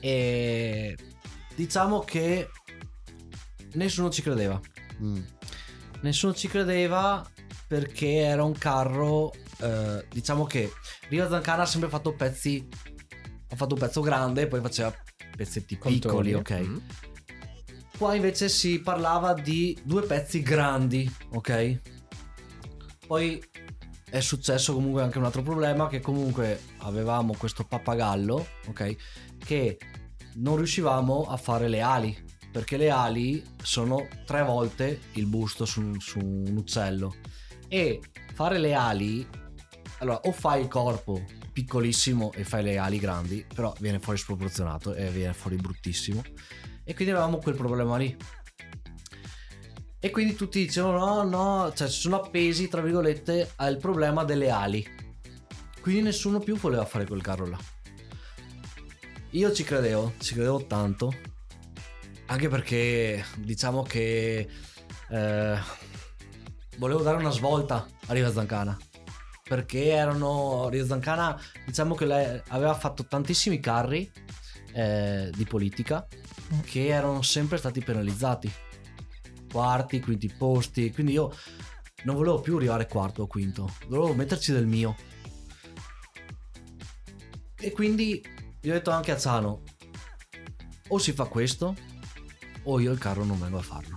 E 0.00 0.96
diciamo 1.54 2.00
che 2.00 2.48
nessuno 3.74 4.10
ci 4.10 4.22
credeva. 4.22 4.60
Mm. 5.02 5.22
Nessuno 6.00 6.34
ci 6.34 6.48
credeva 6.48 7.24
perché 7.66 8.16
era 8.16 8.44
un 8.44 8.52
carro, 8.52 9.32
eh, 9.60 10.04
diciamo 10.10 10.44
che 10.44 10.72
Rio 11.08 11.28
Zancana 11.28 11.62
ha 11.62 11.66
sempre 11.66 11.88
fatto 11.88 12.14
pezzi, 12.14 12.68
ha 13.48 13.56
fatto 13.56 13.74
un 13.74 13.80
pezzo 13.80 14.00
grande 14.00 14.42
e 14.42 14.46
poi 14.46 14.60
faceva 14.60 14.92
pezzetti 15.36 15.76
piccoli, 15.76 16.00
Contorni. 16.00 16.34
ok? 16.34 16.60
Mm. 16.60 16.76
Qua 17.98 18.14
invece 18.14 18.48
si 18.48 18.80
parlava 18.80 19.32
di 19.34 19.78
due 19.82 20.02
pezzi 20.02 20.42
grandi, 20.42 21.10
ok? 21.34 21.80
Poi 23.06 23.42
è 24.08 24.20
successo 24.20 24.74
comunque 24.74 25.02
anche 25.02 25.18
un 25.18 25.24
altro 25.24 25.42
problema 25.42 25.88
che 25.88 26.00
comunque 26.00 26.60
avevamo 26.78 27.34
questo 27.36 27.64
pappagallo, 27.64 28.46
ok? 28.68 28.96
Che 29.38 29.78
non 30.34 30.56
riuscivamo 30.56 31.24
a 31.24 31.36
fare 31.36 31.68
le 31.68 31.80
ali, 31.80 32.16
perché 32.50 32.76
le 32.76 32.90
ali 32.90 33.42
sono 33.62 34.08
tre 34.26 34.42
volte 34.42 35.00
il 35.12 35.26
busto 35.26 35.64
su, 35.64 35.98
su 35.98 36.18
un 36.18 36.56
uccello. 36.56 37.14
E 37.68 38.00
fare 38.34 38.58
le 38.58 38.74
ali, 38.74 39.26
allora 39.98 40.20
o 40.24 40.32
fai 40.32 40.60
il 40.62 40.68
corpo 40.68 41.22
piccolissimo 41.52 42.32
e 42.32 42.44
fai 42.44 42.62
le 42.62 42.78
ali 42.78 42.98
grandi, 42.98 43.44
però 43.54 43.74
viene 43.78 44.00
fuori 44.00 44.18
sproporzionato 44.18 44.94
e 44.94 45.08
viene 45.10 45.34
fuori 45.34 45.56
bruttissimo. 45.56 46.22
E 46.84 46.94
quindi 46.94 47.12
avevamo 47.12 47.38
quel 47.38 47.54
problema 47.54 47.96
lì. 47.96 48.16
E 50.00 50.10
quindi 50.10 50.34
tutti 50.34 50.58
dicevano 50.58 51.22
no, 51.22 51.22
no, 51.22 51.72
cioè 51.74 51.88
sono 51.88 52.16
appesi, 52.16 52.68
tra 52.68 52.80
virgolette, 52.80 53.52
al 53.56 53.76
problema 53.76 54.24
delle 54.24 54.50
ali. 54.50 54.84
Quindi 55.80 56.02
nessuno 56.02 56.40
più 56.40 56.56
voleva 56.56 56.84
fare 56.84 57.06
quel 57.06 57.22
carro 57.22 57.46
là. 57.46 57.58
Io 59.30 59.52
ci 59.52 59.62
credevo, 59.62 60.14
ci 60.18 60.34
credevo 60.34 60.66
tanto. 60.66 61.14
Anche 62.26 62.48
perché 62.48 63.24
diciamo 63.36 63.82
che 63.82 64.48
eh, 65.10 65.58
volevo 66.78 67.02
dare 67.02 67.16
una 67.18 67.30
svolta 67.30 67.86
a 68.06 68.12
Riva 68.12 68.32
Zancana. 68.32 68.76
Perché 69.42 69.88
erano. 69.88 70.68
Riva 70.68 70.86
Zancana, 70.86 71.40
diciamo 71.66 71.94
che 71.94 72.06
lei 72.06 72.40
aveva 72.48 72.74
fatto 72.74 73.06
tantissimi 73.06 73.60
carri 73.60 74.10
eh, 74.72 75.30
di 75.34 75.44
politica 75.44 76.06
che 76.64 76.86
erano 76.86 77.22
sempre 77.22 77.58
stati 77.58 77.80
penalizzati. 77.80 78.52
Quarti, 79.50 80.00
quinti 80.00 80.28
posti. 80.28 80.92
Quindi 80.92 81.12
io 81.12 81.34
non 82.04 82.16
volevo 82.16 82.40
più 82.40 82.56
arrivare 82.56 82.86
quarto 82.86 83.22
o 83.22 83.26
quinto, 83.26 83.74
volevo 83.88 84.14
metterci 84.14 84.52
del 84.52 84.66
mio. 84.66 84.96
E 87.56 87.70
quindi 87.70 88.20
gli 88.60 88.70
ho 88.70 88.72
detto 88.72 88.90
anche 88.90 89.12
a 89.12 89.18
Zano: 89.18 89.62
o 90.88 90.98
si 90.98 91.12
fa 91.12 91.24
questo, 91.26 91.76
o 92.64 92.80
io 92.80 92.92
il 92.92 92.98
carro 92.98 93.24
non 93.24 93.38
vengo 93.38 93.58
a 93.58 93.62
farlo. 93.62 93.96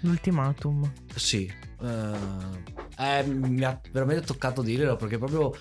L'ultimatum. 0.00 0.92
Sì, 1.14 1.50
eh, 1.80 2.80
eh, 3.02 3.24
mi 3.26 3.64
ha 3.64 3.80
veramente 3.90 4.24
toccato 4.24 4.62
dirlo 4.62 4.96
perché 4.96 5.18
proprio 5.18 5.52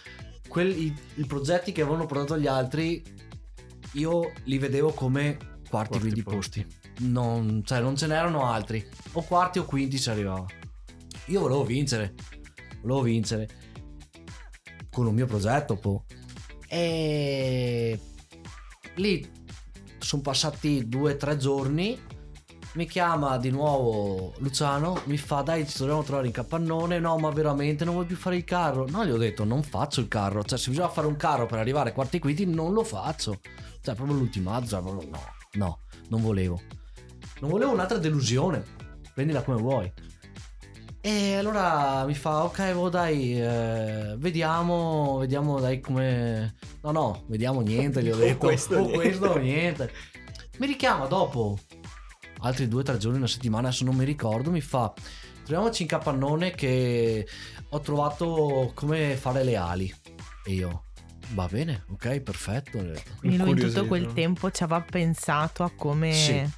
quelli, 0.47 0.85
i, 0.85 0.95
i 1.15 1.25
progetti 1.25 1.71
che 1.71 1.81
avevano 1.81 2.05
portato 2.05 2.37
gli 2.37 2.47
altri, 2.47 3.03
io 3.93 4.31
li 4.43 4.57
vedevo 4.57 4.91
come 4.91 5.37
quarti, 5.37 5.69
Quarti 5.69 5.99
quinti 5.99 6.23
posti. 6.23 6.65
posti. 6.65 6.79
Non, 7.09 7.61
cioè, 7.63 7.79
non 7.79 7.95
ce 7.95 8.07
n'erano 8.07 8.45
altri. 8.45 8.85
O 9.13 9.23
quarti 9.23 9.59
o 9.59 9.65
quinti 9.65 9.97
ci 9.99 10.09
arrivava. 10.09 10.45
Io 11.27 11.39
volevo 11.39 11.63
vincere. 11.63 12.13
Volevo 12.81 13.01
vincere. 13.01 13.47
Con 14.89 15.07
un 15.07 15.13
mio 15.13 15.25
progetto, 15.25 15.77
po'. 15.77 16.05
E 16.67 17.99
lì 18.95 19.29
sono 19.99 20.21
passati 20.21 20.87
due 20.87 21.13
o 21.13 21.17
tre 21.17 21.37
giorni. 21.37 21.97
Mi 22.73 22.87
chiama 22.87 23.37
di 23.37 23.49
nuovo 23.49 24.33
Luciano, 24.37 25.01
mi 25.05 25.17
fa 25.17 25.41
dai 25.41 25.67
ci 25.67 25.79
dobbiamo 25.79 26.03
trovare 26.03 26.27
in 26.27 26.31
capannone, 26.31 26.99
no 26.99 27.17
ma 27.17 27.29
veramente 27.29 27.83
non 27.83 27.95
vuoi 27.95 28.05
più 28.05 28.15
fare 28.15 28.37
il 28.37 28.45
carro? 28.45 28.87
No, 28.87 29.05
gli 29.05 29.11
ho 29.11 29.17
detto 29.17 29.43
non 29.43 29.61
faccio 29.61 29.99
il 29.99 30.07
carro, 30.07 30.41
cioè 30.45 30.57
se 30.57 30.69
bisogna 30.69 30.87
fare 30.87 31.05
un 31.05 31.17
carro 31.17 31.45
per 31.47 31.59
arrivare 31.59 31.89
ai 31.89 31.95
quarti 31.95 32.19
quinti 32.19 32.45
non 32.45 32.71
lo 32.71 32.85
faccio. 32.85 33.41
Cioè 33.81 33.93
proprio 33.93 34.15
l'ultimato, 34.15 34.67
cioè, 34.67 34.81
proprio 34.81 35.09
no, 35.09 35.19
no, 35.53 35.79
non 36.07 36.21
volevo. 36.21 36.61
Non 37.41 37.49
volevo 37.49 37.73
un'altra 37.73 37.97
delusione, 37.97 38.63
prendila 39.13 39.41
come 39.41 39.59
vuoi. 39.59 39.91
E 41.01 41.35
allora 41.35 42.05
mi 42.05 42.13
fa, 42.13 42.45
ok, 42.45 42.73
oh, 42.75 42.87
dai, 42.87 43.41
eh, 43.41 44.15
vediamo, 44.17 45.17
vediamo, 45.17 45.59
dai 45.59 45.81
come... 45.81 46.55
No, 46.83 46.91
no, 46.91 47.23
vediamo 47.27 47.59
niente, 47.59 48.01
gli 48.01 48.11
ho 48.11 48.15
detto. 48.15 48.37
questo, 48.37 48.75
o 48.75 48.85
niente. 48.85 48.95
questo 48.95 49.37
niente. 49.39 49.91
Mi 50.59 50.67
richiama 50.67 51.07
dopo 51.07 51.57
altri 52.41 52.67
due 52.67 52.81
o 52.81 52.83
tre 52.83 52.97
giorni, 52.97 53.17
una 53.17 53.27
settimana, 53.27 53.67
adesso 53.67 53.83
non 53.83 53.95
mi 53.95 54.05
ricordo, 54.05 54.51
mi 54.51 54.61
fa, 54.61 54.93
troviamoci 55.43 55.83
in 55.83 55.87
capannone 55.87 56.51
che 56.51 57.27
ho 57.69 57.79
trovato 57.79 58.71
come 58.73 59.15
fare 59.15 59.43
le 59.43 59.55
ali. 59.55 59.93
E 60.45 60.53
io, 60.53 60.85
va 61.33 61.47
bene, 61.47 61.85
ok, 61.89 62.19
perfetto. 62.21 62.79
Quindi 63.19 63.37
lui 63.37 63.51
in 63.51 63.57
tutto 63.57 63.85
quel 63.85 64.13
tempo 64.13 64.49
ci 64.51 64.63
aveva 64.63 64.81
pensato 64.81 65.63
a 65.63 65.71
come, 65.75 66.13
Sì. 66.13 66.49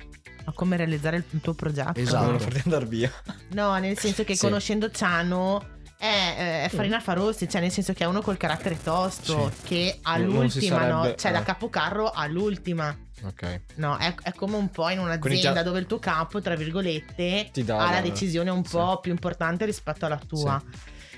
a 0.45 0.51
come 0.53 0.77
realizzare 0.77 1.25
il 1.29 1.41
tuo 1.41 1.53
progetto. 1.53 1.99
Esatto. 1.99 2.31
Non 2.31 2.39
farti 2.39 2.61
andare 2.63 2.85
via. 2.85 3.11
No, 3.51 3.77
nel 3.77 3.97
senso 3.97 4.23
che 4.23 4.35
Sì. 4.35 4.41
conoscendo 4.41 4.89
Ciano 4.89 5.71
è, 5.97 6.63
è 6.65 6.69
farina 6.69 6.99
fa 6.99 7.13
rossi, 7.13 7.47
cioè 7.47 7.61
nel 7.61 7.71
senso 7.71 7.93
che 7.93 8.03
è 8.03 8.07
uno 8.07 8.21
col 8.21 8.37
carattere 8.37 8.77
tosto, 8.81 9.51
che 9.63 9.99
non 10.03 10.49
si 10.49 10.67
all'ultima, 10.67 10.87
no? 10.87 11.15
Cioè 11.15 11.31
da 11.31 11.41
eh. 11.41 11.43
capocarro 11.43 12.09
all'ultima. 12.11 12.97
Ok. 13.25 13.61
No, 13.75 13.97
è, 13.97 14.13
è 14.23 14.33
come 14.33 14.55
un 14.57 14.69
po' 14.69 14.89
in 14.89 14.99
un'azienda 14.99 15.53
già- 15.53 15.63
dove 15.63 15.79
il 15.79 15.85
tuo 15.85 15.99
capo, 15.99 16.41
tra 16.41 16.55
virgolette, 16.55 17.49
dà 17.63 17.87
ha 17.87 17.91
la 17.91 18.01
decisione 18.01 18.49
un 18.49 18.63
sì. 18.65 18.71
po' 18.75 18.99
più 18.99 19.11
importante 19.11 19.65
rispetto 19.65 20.05
alla 20.05 20.19
tua. 20.27 20.61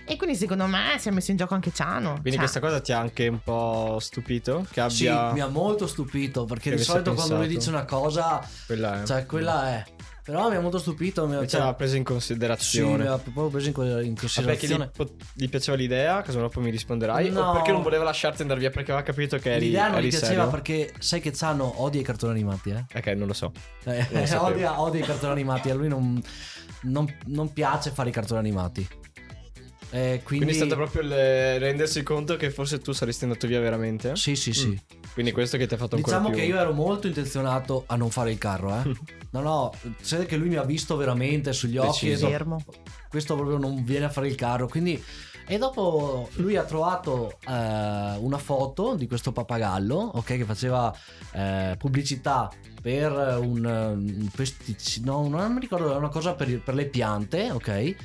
E 0.07 0.17
quindi 0.17 0.35
secondo 0.35 0.67
me 0.67 0.97
si 0.99 1.07
è 1.07 1.11
messo 1.11 1.31
in 1.31 1.37
gioco 1.37 1.55
anche 1.55 1.71
Ciano. 1.73 2.11
Quindi 2.11 2.31
Cioè, 2.31 2.37
questa 2.39 2.59
cosa 2.59 2.79
ti 2.79 2.91
ha 2.91 2.99
anche 2.99 3.27
un 3.27 3.39
po' 3.41 3.97
stupito? 3.99 4.67
Che 4.69 4.87
Sì, 4.91 5.07
abbia... 5.07 5.33
mi 5.33 5.39
ha 5.41 5.47
molto 5.47 5.87
stupito 5.87 6.45
perché 6.45 6.69
Che 6.69 6.75
di 6.75 6.83
solito 6.83 7.15
quando 7.15 7.37
lui 7.37 7.47
pensato. 7.47 7.59
dice 7.59 7.69
una 7.75 7.85
cosa, 7.85 8.47
Quella 8.67 9.01
è... 9.01 9.05
cioè 9.05 9.25
quella 9.25 9.67
è. 9.69 9.83
Però 10.25 10.49
mi 10.49 10.55
ha 10.55 10.59
molto 10.59 10.79
stupito. 10.79 11.27
Mi 11.27 11.35
ha, 11.35 11.45
cioè, 11.45 11.75
preso 11.75 11.95
in 11.95 11.97
sì, 11.97 11.97
mi 11.97 12.03
considerazione. 12.03 13.07
ha 13.07 13.19
proprio 13.19 13.47
preso 13.49 13.67
in, 13.67 13.73
co- 13.73 13.83
in 13.83 13.89
Ma 13.91 13.99
perché 14.01 14.19
considerazione. 14.21 14.91
gli, 14.97 15.43
gli 15.43 15.49
piaceva 15.49 15.77
l'idea, 15.77 16.23
cosa 16.23 16.39
dopo 16.39 16.59
mi 16.61 16.71
risponderai? 16.71 17.29
No. 17.29 17.49
O 17.49 17.53
perché 17.53 17.71
non 17.71 17.83
voleva 17.83 18.03
lasciarti 18.05 18.41
andare 18.41 18.59
via 18.59 18.71
perché 18.71 18.91
aveva 18.91 19.05
capito 19.05 19.37
che 19.37 19.51
eri, 19.53 19.65
L'idea 19.67 19.87
non 19.89 19.99
gli 20.01 20.09
piaceva 20.09 20.31
serio? 20.33 20.49
perché 20.49 20.93
sai 20.97 21.19
che 21.21 21.31
Zano 21.35 21.83
odia 21.83 22.01
i 22.01 22.03
cartoni 22.03 22.31
animati, 22.31 22.71
eh? 22.71 22.85
Ok, 22.95 23.05
non 23.09 23.27
lo 23.27 23.33
so. 23.33 23.51
Eh, 23.83 24.07
Non 24.09 24.23
lo 24.27 24.41
odia, 24.45 24.81
odia 24.81 24.99
i 24.99 25.03
cartoni 25.05 25.31
animati, 25.33 25.69
a 25.69 25.75
lui 25.75 25.89
non, 25.89 26.19
non- 26.81 27.17
non 27.27 27.53
piace 27.53 27.91
fare 27.91 28.09
i 28.09 28.11
cartoni 28.11 28.39
animati. 28.39 28.87
Eh, 29.91 30.21
quindi, 30.23 30.45
Quindi, 30.45 30.51
è 30.51 30.53
stato 30.53 30.75
proprio 30.75 31.01
il 31.03 31.59
rendersi 31.59 32.03
conto 32.03 32.35
che 32.35 32.49
forse 32.49 32.79
tu 32.79 32.91
saresti 32.91 33.23
andato 33.25 33.47
via 33.47 33.59
veramente? 33.59 34.15
Sì, 34.15 34.35
sì, 34.35 34.51
sì. 34.51 34.67
Mm. 34.67 34.75
Quindi 35.13 35.31
questo 35.31 35.57
che 35.57 35.67
ti 35.67 35.73
ha 35.75 35.77
fatto 35.77 35.95
ancora 35.95 36.17
Diciamo 36.17 36.35
più... 36.35 36.43
che 36.43 36.51
io 36.51 36.59
ero 36.59 36.73
molto 36.73 37.07
intenzionato 37.07 37.83
a 37.87 37.95
non 37.95 38.09
fare 38.09 38.31
il 38.31 38.37
carro, 38.37 38.75
eh. 38.75 38.95
No, 39.31 39.41
no, 39.41 39.73
si 40.01 40.15
vede 40.15 40.27
che 40.27 40.37
lui 40.37 40.49
mi 40.49 40.55
ha 40.55 40.63
visto 40.63 40.95
veramente 40.95 41.51
sugli 41.53 41.77
occhi 41.77 42.07
e 42.07 42.09
Deciso. 42.11 42.29
fermo. 42.29 42.63
questo 43.09 43.35
proprio 43.35 43.57
non 43.57 43.83
viene 43.83 44.05
a 44.05 44.09
fare 44.09 44.27
il 44.27 44.35
carro. 44.35 44.67
Quindi, 44.67 45.01
e 45.47 45.57
dopo 45.57 46.29
lui 46.35 46.55
ha 46.55 46.63
trovato 46.63 47.37
eh, 47.47 47.51
una 47.51 48.37
foto 48.37 48.95
di 48.95 49.07
questo 49.07 49.31
pappagallo, 49.31 49.95
ok, 49.95 50.25
che 50.25 50.45
faceva 50.45 50.93
eh, 51.33 51.75
pubblicità 51.77 52.49
per 52.81 53.11
un, 53.41 53.65
un 53.65 54.29
pesticida, 54.33 55.11
no, 55.11 55.27
non 55.27 55.53
mi 55.53 55.59
ricordo, 55.59 55.89
era 55.89 55.97
una 55.97 56.09
cosa 56.09 56.33
per, 56.33 56.61
per 56.61 56.75
le 56.75 56.85
piante, 56.85 57.51
ok. 57.51 57.95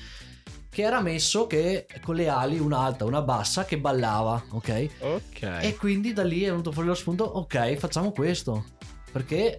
Che 0.70 0.82
era 0.82 1.00
messo 1.00 1.46
che 1.48 1.86
con 2.02 2.14
le 2.14 2.28
ali, 2.28 2.58
una 2.60 2.78
alta, 2.78 3.04
una 3.04 3.22
bassa, 3.22 3.64
che 3.64 3.78
ballava, 3.78 4.42
ok? 4.50 4.88
Ok. 5.00 5.42
E 5.62 5.76
quindi 5.76 6.12
da 6.12 6.22
lì 6.22 6.42
è 6.44 6.50
venuto 6.50 6.70
fuori 6.70 6.86
lo 6.88 6.94
spunto, 6.94 7.24
ok, 7.24 7.74
facciamo 7.74 8.12
questo. 8.12 8.64
Perché 9.10 9.58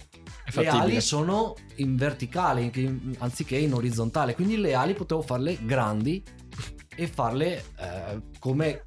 le 0.54 0.68
ali 0.70 1.02
sono 1.02 1.56
in 1.76 1.98
verticale 1.98 2.72
in- 2.74 3.14
anziché 3.20 3.58
in 3.58 3.74
orizzontale, 3.74 4.34
quindi 4.36 4.56
le 4.58 4.74
ali 4.74 4.94
potevo 4.94 5.22
farle 5.22 5.58
grandi 5.66 6.24
e 6.96 7.08
farle 7.08 7.58
eh, 7.78 8.22
come, 8.40 8.84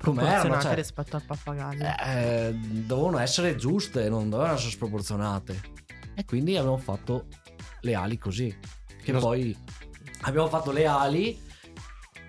come 0.00 0.22
erano. 0.22 0.42
Proporzionate 0.42 0.62
Cioè, 0.62 0.74
rispetto 0.76 1.16
al 1.16 1.22
pappagallo. 1.22 1.84
eh, 2.06 2.52
dovevano 2.54 3.18
essere 3.18 3.56
giuste, 3.56 4.08
non 4.08 4.30
dovevano 4.30 4.54
essere 4.54 4.70
sproporzionate. 4.70 5.60
E 6.14 6.24
quindi 6.24 6.56
abbiamo 6.56 6.78
fatto 6.78 7.26
le 7.80 7.94
ali 7.96 8.16
così. 8.16 8.56
Che 9.02 9.10
Non- 9.10 9.20
poi 9.20 9.56
abbiamo 10.22 10.48
fatto 10.48 10.70
le 10.70 10.86
ali 10.86 11.42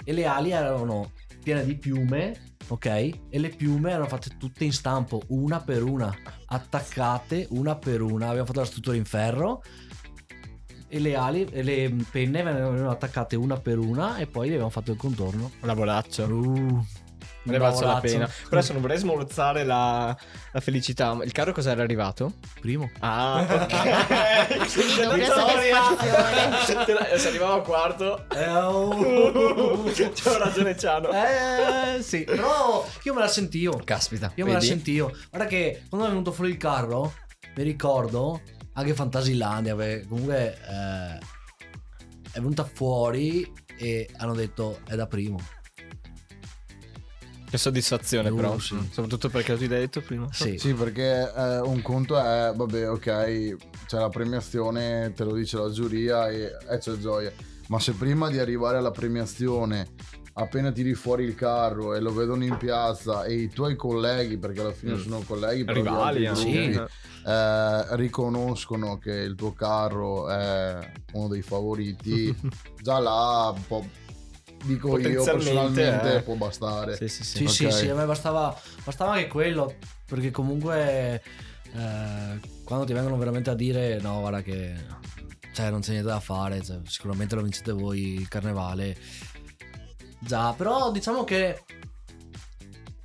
e 0.05 0.13
le 0.13 0.25
ali 0.25 0.51
erano 0.51 1.11
piene 1.43 1.65
di 1.65 1.75
piume, 1.75 2.55
ok? 2.67 2.85
E 2.85 3.39
le 3.39 3.49
piume 3.49 3.91
erano 3.91 4.07
fatte 4.07 4.37
tutte 4.37 4.63
in 4.63 4.71
stampo, 4.71 5.21
una 5.27 5.59
per 5.59 5.83
una, 5.83 6.15
attaccate 6.45 7.47
una 7.49 7.75
per 7.75 8.01
una. 8.01 8.27
Abbiamo 8.27 8.45
fatto 8.45 8.61
la 8.61 8.65
struttura 8.65 8.95
in 8.95 9.05
ferro 9.05 9.61
e 10.87 10.99
le 10.99 11.15
ali 11.15 11.45
e 11.51 11.61
le 11.61 11.93
penne 12.09 12.41
venivano 12.41 12.89
attaccate 12.89 13.35
una 13.35 13.59
per 13.59 13.79
una 13.79 14.17
e 14.17 14.27
poi 14.27 14.47
abbiamo 14.47 14.69
fatto 14.69 14.91
il 14.91 14.97
contorno. 14.97 15.51
Lavoraccio. 15.61 16.25
Uh, 16.25 16.85
Ne 17.45 17.57
valso 17.57 17.85
la 17.85 17.99
pena. 17.99 18.25
Però 18.25 18.57
adesso 18.57 18.73
non 18.73 18.81
vorrei 18.81 18.97
smorzare 18.97 19.63
la, 19.63 20.15
la 20.51 20.59
felicità. 20.59 21.17
Il 21.23 21.31
carro 21.31 21.51
cosa 21.51 21.71
era 21.71 21.83
arrivato? 21.83 22.33
Primo. 22.59 22.89
Ah, 22.99 23.45
ok. 23.49 24.73
Quindi 24.73 25.21
Vittoria! 25.23 25.79
la- 25.79 27.17
Se 27.17 27.27
arrivavo 27.27 27.53
a 27.53 27.61
quarto. 27.61 28.25
Eh, 28.29 28.49
oh. 28.49 29.83
C'ho 29.93 30.37
ragione 30.37 30.77
Ciano. 30.77 31.09
Eh 31.11 32.01
sì, 32.01 32.23
però 32.23 32.85
io 33.03 33.13
me 33.13 33.19
la 33.19 33.27
sentivo. 33.27 33.79
Caspita. 33.83 34.31
Io 34.35 34.45
me 34.45 34.53
la 34.53 34.59
vedi? 34.59 34.69
sentivo. 34.71 35.11
Guarda 35.29 35.47
che 35.47 35.83
quando 35.89 36.07
è 36.07 36.09
venuto 36.09 36.31
fuori 36.31 36.49
il 36.51 36.57
carro, 36.57 37.13
mi 37.55 37.63
ricordo 37.63 38.41
anche 38.73 38.93
Fantasilandia, 38.93 39.75
perché 39.75 40.07
comunque 40.07 40.57
eh, 40.67 41.17
è 42.31 42.39
venuta 42.39 42.63
fuori 42.63 43.49
e 43.77 44.09
hanno 44.17 44.33
detto 44.33 44.79
è 44.87 44.95
da 44.95 45.05
primo. 45.07 45.39
Che 47.55 47.61
soddisfazione, 47.61 48.29
Uh, 48.29 48.35
però. 48.35 48.59
sì. 48.59 48.75
Soprattutto 48.91 49.29
perché 49.29 49.55
tu 49.55 49.61
hai 49.63 49.67
detto 49.69 50.01
prima. 50.01 50.27
Sì. 50.31 50.57
Sì, 50.57 50.73
perché 50.73 51.31
eh, 51.33 51.59
un 51.59 51.81
conto 51.81 52.19
è, 52.19 52.51
vabbè, 52.53 52.89
ok, 52.89 53.55
c'è 53.85 53.97
la 53.99 54.09
premiazione, 54.09 55.13
te 55.15 55.23
lo 55.23 55.33
dice 55.33 55.57
la 55.57 55.69
giuria 55.69 56.27
e, 56.29 56.51
e 56.69 56.77
c'è 56.77 56.93
gioia. 56.97 57.31
Ma 57.67 57.79
se 57.79 57.93
prima 57.93 58.29
di 58.29 58.37
arrivare 58.39 58.77
alla 58.77 58.91
premiazione 58.91 59.87
appena 60.37 60.69
tiri 60.71 60.93
fuori 60.95 61.23
il 61.23 61.33
carro 61.33 61.95
e 61.95 62.01
lo 62.01 62.13
vedono 62.13 62.43
in 62.43 62.57
piazza 62.57 63.23
e 63.23 63.35
i 63.35 63.49
tuoi 63.49 63.77
colleghi, 63.77 64.37
perché 64.37 64.59
alla 64.59 64.73
fine 64.73 64.95
Mm. 64.95 64.99
sono 65.01 65.21
colleghi, 65.25 65.63
però 65.63 65.81
Rivali, 65.81 66.25
gruppi, 66.25 66.81
eh, 67.25 67.95
riconoscono 67.95 68.97
che 68.97 69.11
il 69.13 69.35
tuo 69.35 69.53
carro 69.53 70.29
è 70.29 70.91
uno 71.13 71.27
dei 71.29 71.41
favoriti, 71.41 72.35
già 72.81 72.99
là 72.99 73.53
un 73.55 73.65
po' 73.65 73.87
dico 74.65 74.97
io 74.97 75.23
personalmente 75.23 76.15
eh. 76.15 76.21
può 76.21 76.35
bastare. 76.35 76.95
Sì, 76.95 77.07
sì, 77.07 77.23
sì. 77.23 77.37
Sì, 77.37 77.47
sì, 77.47 77.71
sì, 77.71 77.89
a 77.89 77.95
me 77.95 78.05
bastava, 78.05 78.59
bastava 78.83 79.13
anche 79.13 79.27
quello, 79.27 79.75
perché 80.05 80.31
comunque 80.31 81.21
eh, 81.73 82.39
quando 82.63 82.85
ti 82.85 82.93
vengono 82.93 83.17
veramente 83.17 83.49
a 83.49 83.55
dire 83.55 83.99
no, 83.99 84.19
guarda 84.19 84.41
che 84.41 84.73
cioè, 85.53 85.69
non 85.69 85.79
c'è 85.79 85.91
niente 85.91 86.09
da 86.09 86.19
fare, 86.19 86.61
cioè, 86.61 86.79
sicuramente 86.83 87.35
lo 87.35 87.41
vincete 87.41 87.71
voi 87.71 88.15
il 88.15 88.27
carnevale. 88.27 88.97
Già, 90.19 90.53
però 90.53 90.91
diciamo 90.91 91.23
che 91.23 91.63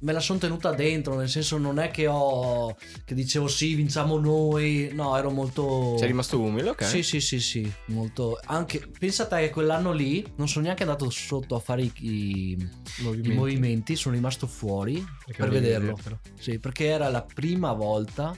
me 0.03 0.13
la 0.13 0.21
sono 0.21 0.39
tenuta 0.39 0.73
dentro, 0.73 1.15
nel 1.17 1.29
senso 1.29 1.59
non 1.59 1.79
è 1.79 1.91
che 1.91 2.07
ho 2.07 2.75
che 3.05 3.15
dicevo 3.15 3.49
sì, 3.49 3.75
vinciamo 3.75 4.19
noi, 4.19 4.91
no, 4.93 5.17
ero 5.17 5.31
molto 5.31 5.97
Sei 5.99 6.07
rimasto 6.09 6.41
umile, 6.41 6.71
ok? 6.71 6.85
Sì, 6.85 7.03
sì, 7.03 7.21
sì, 7.21 7.39
sì, 7.41 7.71
molto 7.87 8.39
anche 8.47 8.87
pensa 8.99 9.25
a 9.25 9.27
te 9.27 9.41
che 9.41 9.51
quell'anno 9.51 9.93
lì 9.93 10.25
non 10.37 10.49
sono 10.49 10.65
neanche 10.65 10.83
andato 10.85 11.11
sotto 11.11 11.55
a 11.55 11.61
fare 11.61 11.83
i, 11.83 11.93
i- 12.01 12.51
i 12.53 13.03
Movimenti. 13.03 13.33
movimenti, 13.33 13.97
sono 13.97 14.15
rimasto 14.15 14.47
fuori 14.47 14.95
Perché 15.27 15.43
per 15.43 15.51
vederlo. 15.51 15.89
vedertelo. 15.95 16.21
Sì, 16.39 16.59
perché 16.59 16.87
era 16.87 17.09
la 17.09 17.23
prima 17.23 17.73
volta 17.73 18.35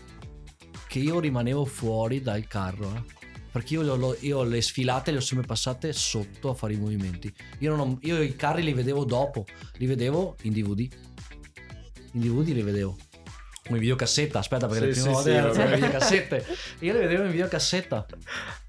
che 0.88 0.98
io 0.98 1.20
rimanevo 1.20 1.64
fuori 1.64 2.20
dal 2.20 2.46
carro. 2.46 2.92
eh. 2.94 3.20
Perché 3.52 3.74
io, 3.74 3.82
lo- 3.96 4.16
io 4.20 4.42
le 4.44 4.62
sfilate 4.62 5.10
le 5.10 5.18
ho 5.18 5.20
sempre 5.20 5.46
passate 5.46 5.92
sotto 5.92 6.48
a 6.50 6.54
fare 6.54 6.72
i 6.72 6.78
movimenti. 6.78 7.30
Io, 7.58 7.74
non 7.76 7.80
ho- 7.86 7.98
io 8.00 8.20
i 8.22 8.34
carri 8.34 8.62
li 8.62 8.72
vedevo 8.72 9.04
dopo, 9.04 9.44
li 9.76 9.84
vedevo 9.86 10.36
in 10.42 10.52
DVD. 10.52 10.88
In 12.12 12.20
DVD 12.20 12.48
li 12.48 12.62
vedevo. 12.62 12.96
In 13.68 13.78
videocassetta, 13.78 14.38
aspetta 14.40 14.66
perché 14.66 14.86
le 14.86 14.94
Sì, 14.94 15.00
prime 15.02 15.14
sì, 15.16 15.30
volte 15.30 15.30
sì, 15.30 15.36
erano 15.60 15.70
le 15.70 15.74
videocassette. 15.76 16.46
Io 16.80 16.92
le 16.92 16.98
vedevo 17.00 17.24
in 17.24 17.30
videocassetta. 17.30 18.06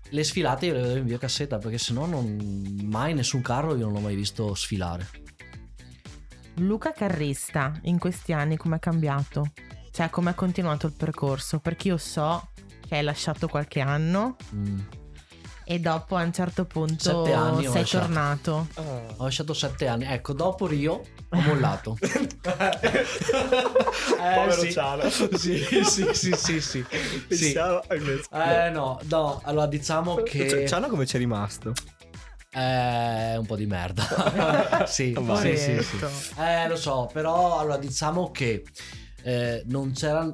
Le 0.09 0.23
sfilate 0.23 0.65
io 0.67 0.73
le 0.73 0.79
vedevo 0.81 0.97
in 0.97 1.03
videocassetta 1.05 1.57
perché 1.57 1.77
sennò 1.79 2.05
non, 2.05 2.38
mai 2.83 3.13
nessun 3.15 3.41
carro 3.41 3.75
io 3.75 3.85
non 3.85 3.93
l'ho 3.93 4.00
mai 4.00 4.15
visto 4.15 4.53
sfilare. 4.53 5.07
Luca 6.57 6.91
Carrista 6.93 7.73
in 7.83 7.97
questi 7.97 8.31
anni 8.31 8.57
come 8.57 8.75
è 8.75 8.79
cambiato? 8.79 9.51
Cioè 9.91 10.09
come 10.09 10.31
è 10.31 10.35
continuato 10.35 10.85
il 10.88 10.93
percorso? 10.93 11.59
Perché 11.59 11.88
io 11.89 11.97
so 11.97 12.50
che 12.88 12.95
hai 12.97 13.03
lasciato 13.03 13.47
qualche 13.47 13.79
anno 13.79 14.35
Mm. 14.53 14.79
e 15.65 15.79
dopo 15.79 16.15
a 16.15 16.21
un 16.23 16.31
certo 16.33 16.65
punto 16.65 17.23
Sette 17.23 17.33
anni 17.33 17.65
ho 17.65 17.71
sei 17.71 17.81
lasciato. 17.81 18.05
tornato. 18.05 18.67
Ho 19.17 19.23
lasciato 19.23 19.53
sette 19.55 19.88
anni. 19.88 20.05
Ecco, 20.05 20.33
dopo 20.33 20.67
Rio 20.67 21.01
ho 21.37 21.41
mollato. 21.41 21.97
Povero 24.17 24.61
sì. 24.61 24.71
Ciano. 24.71 25.09
Sì, 25.09 25.57
sì, 25.83 26.07
sì, 26.13 26.33
sì, 26.33 26.61
sì. 26.61 26.85
Sì. 27.29 27.53
Eh 27.53 28.69
no, 28.69 28.99
no, 29.03 29.41
allora 29.43 29.67
diciamo 29.67 30.15
che 30.23 30.67
Ciano 30.67 30.87
come 30.87 31.05
c'è 31.05 31.17
rimasto? 31.17 31.73
è 32.53 33.35
un 33.35 33.45
po' 33.47 33.55
di 33.55 33.65
merda. 33.65 34.85
sì, 34.85 35.15
sì, 35.37 35.57
sì, 35.57 35.81
sì. 35.81 35.97
Eh, 36.37 36.67
lo 36.67 36.75
so, 36.75 37.09
però 37.11 37.57
allora 37.57 37.77
diciamo 37.77 38.29
che 38.29 38.63
eh, 39.23 39.63
non 39.65 39.91
c'era. 39.93 40.29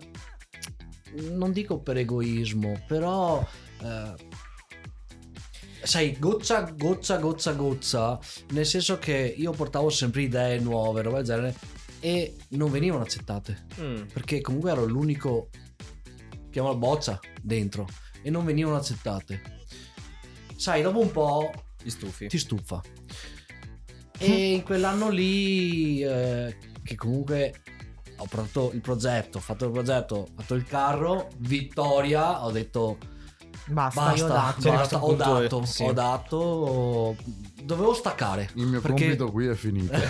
Non 1.13 1.51
dico 1.53 1.79
per 1.79 1.97
egoismo, 1.97 2.83
però. 2.87 3.45
eh, 3.81 4.13
sai, 5.89 6.17
goccia, 6.19 6.61
goccia, 6.77 7.17
goccia, 7.17 7.53
goccia. 7.53 8.19
Nel 8.51 8.65
senso 8.65 8.99
che 8.99 9.33
io 9.35 9.51
portavo 9.51 9.89
sempre 9.89 10.21
idee 10.21 10.59
nuove, 10.59 11.01
roba 11.01 11.17
del 11.17 11.25
genere, 11.25 11.55
e 11.99 12.35
non 12.49 12.69
venivano 12.69 13.01
accettate. 13.01 13.65
Mm. 13.81 14.03
Perché 14.13 14.39
comunque 14.39 14.71
ero 14.71 14.85
l'unico. 14.85 15.49
Chiamalo 16.51 16.77
boccia 16.77 17.19
dentro. 17.41 17.87
E 18.21 18.29
non 18.29 18.45
venivano 18.45 18.75
accettate. 18.75 19.57
Sai, 20.55 20.83
dopo 20.83 20.99
un 20.99 21.11
po' 21.11 21.51
Gli 21.81 21.89
stufi. 21.89 22.27
ti 22.27 22.37
stufa. 22.37 22.81
E 24.19 24.53
in 24.53 24.63
quell'anno 24.63 25.09
lì, 25.09 26.03
eh, 26.03 26.55
che 26.83 26.95
comunque 26.95 27.63
ho 28.17 28.25
portato 28.25 28.71
il 28.73 28.81
progetto, 28.81 29.37
ho 29.37 29.41
fatto 29.41 29.65
il 29.65 29.71
progetto, 29.71 30.15
ho 30.15 30.27
fatto 30.35 30.53
il 30.53 30.65
carro, 30.65 31.29
vittoria, 31.37 32.43
ho 32.45 32.51
detto 32.51 32.97
Basta, 33.69 34.01
basta, 34.01 34.17
io 34.17 34.25
ho 34.25 34.27
dato. 34.27 34.37
Basta, 34.37 34.67
arrivato 34.69 34.95
ho 34.97 35.13
dato, 35.13 35.65
sì. 35.65 35.83
ho 35.83 35.93
dato, 35.93 37.15
dovevo 37.61 37.93
staccare. 37.93 38.49
Il 38.55 38.65
mio 38.65 38.81
Perché- 38.81 39.03
compito 39.05 39.31
qui 39.31 39.47
è 39.47 39.53
finito. 39.53 39.95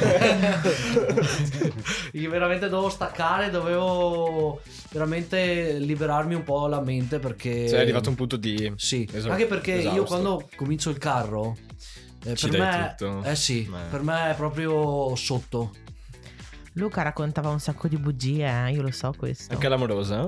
Io 2.14 2.30
veramente 2.30 2.70
dovevo 2.70 2.90
staccare, 2.90 3.50
dovevo 3.50 4.62
veramente 4.92 5.78
liberarmi 5.80 6.36
un 6.36 6.44
po' 6.44 6.68
la 6.68 6.82
mente 6.82 7.20
perché... 7.20 7.68
Cioè, 7.68 7.80
è 7.80 7.82
arrivato 7.82 8.10
un 8.10 8.16
punto 8.16 8.38
di... 8.38 8.72
Sì, 8.76 9.04
Esausto. 9.08 9.32
anche 9.32 9.46
perché 9.46 9.72
io 9.74 9.80
Esausto. 9.92 10.04
quando 10.06 10.50
comincio 10.56 10.90
il 10.90 10.98
carro, 10.98 11.56
eh, 12.26 12.34
per 12.34 12.52
me, 12.60 12.96
tutto. 12.98 13.24
eh 13.24 13.36
sì, 13.36 13.68
Beh. 13.70 13.78
per 13.90 14.02
me 14.02 14.32
è 14.32 14.36
proprio 14.36 15.16
sotto. 15.16 15.72
Luca 16.74 17.02
raccontava 17.02 17.50
un 17.50 17.60
sacco 17.60 17.88
di 17.88 17.98
bugie, 17.98 18.46
eh, 18.46 18.72
io 18.72 18.82
lo 18.82 18.92
so 18.92 19.14
questo. 19.18 19.54
Anche 19.54 19.68
l'amorosa? 19.68 20.28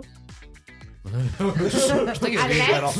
Stai 2.14 2.32
che 2.32 2.38
Alex? 2.40 2.66
però. 2.68 2.94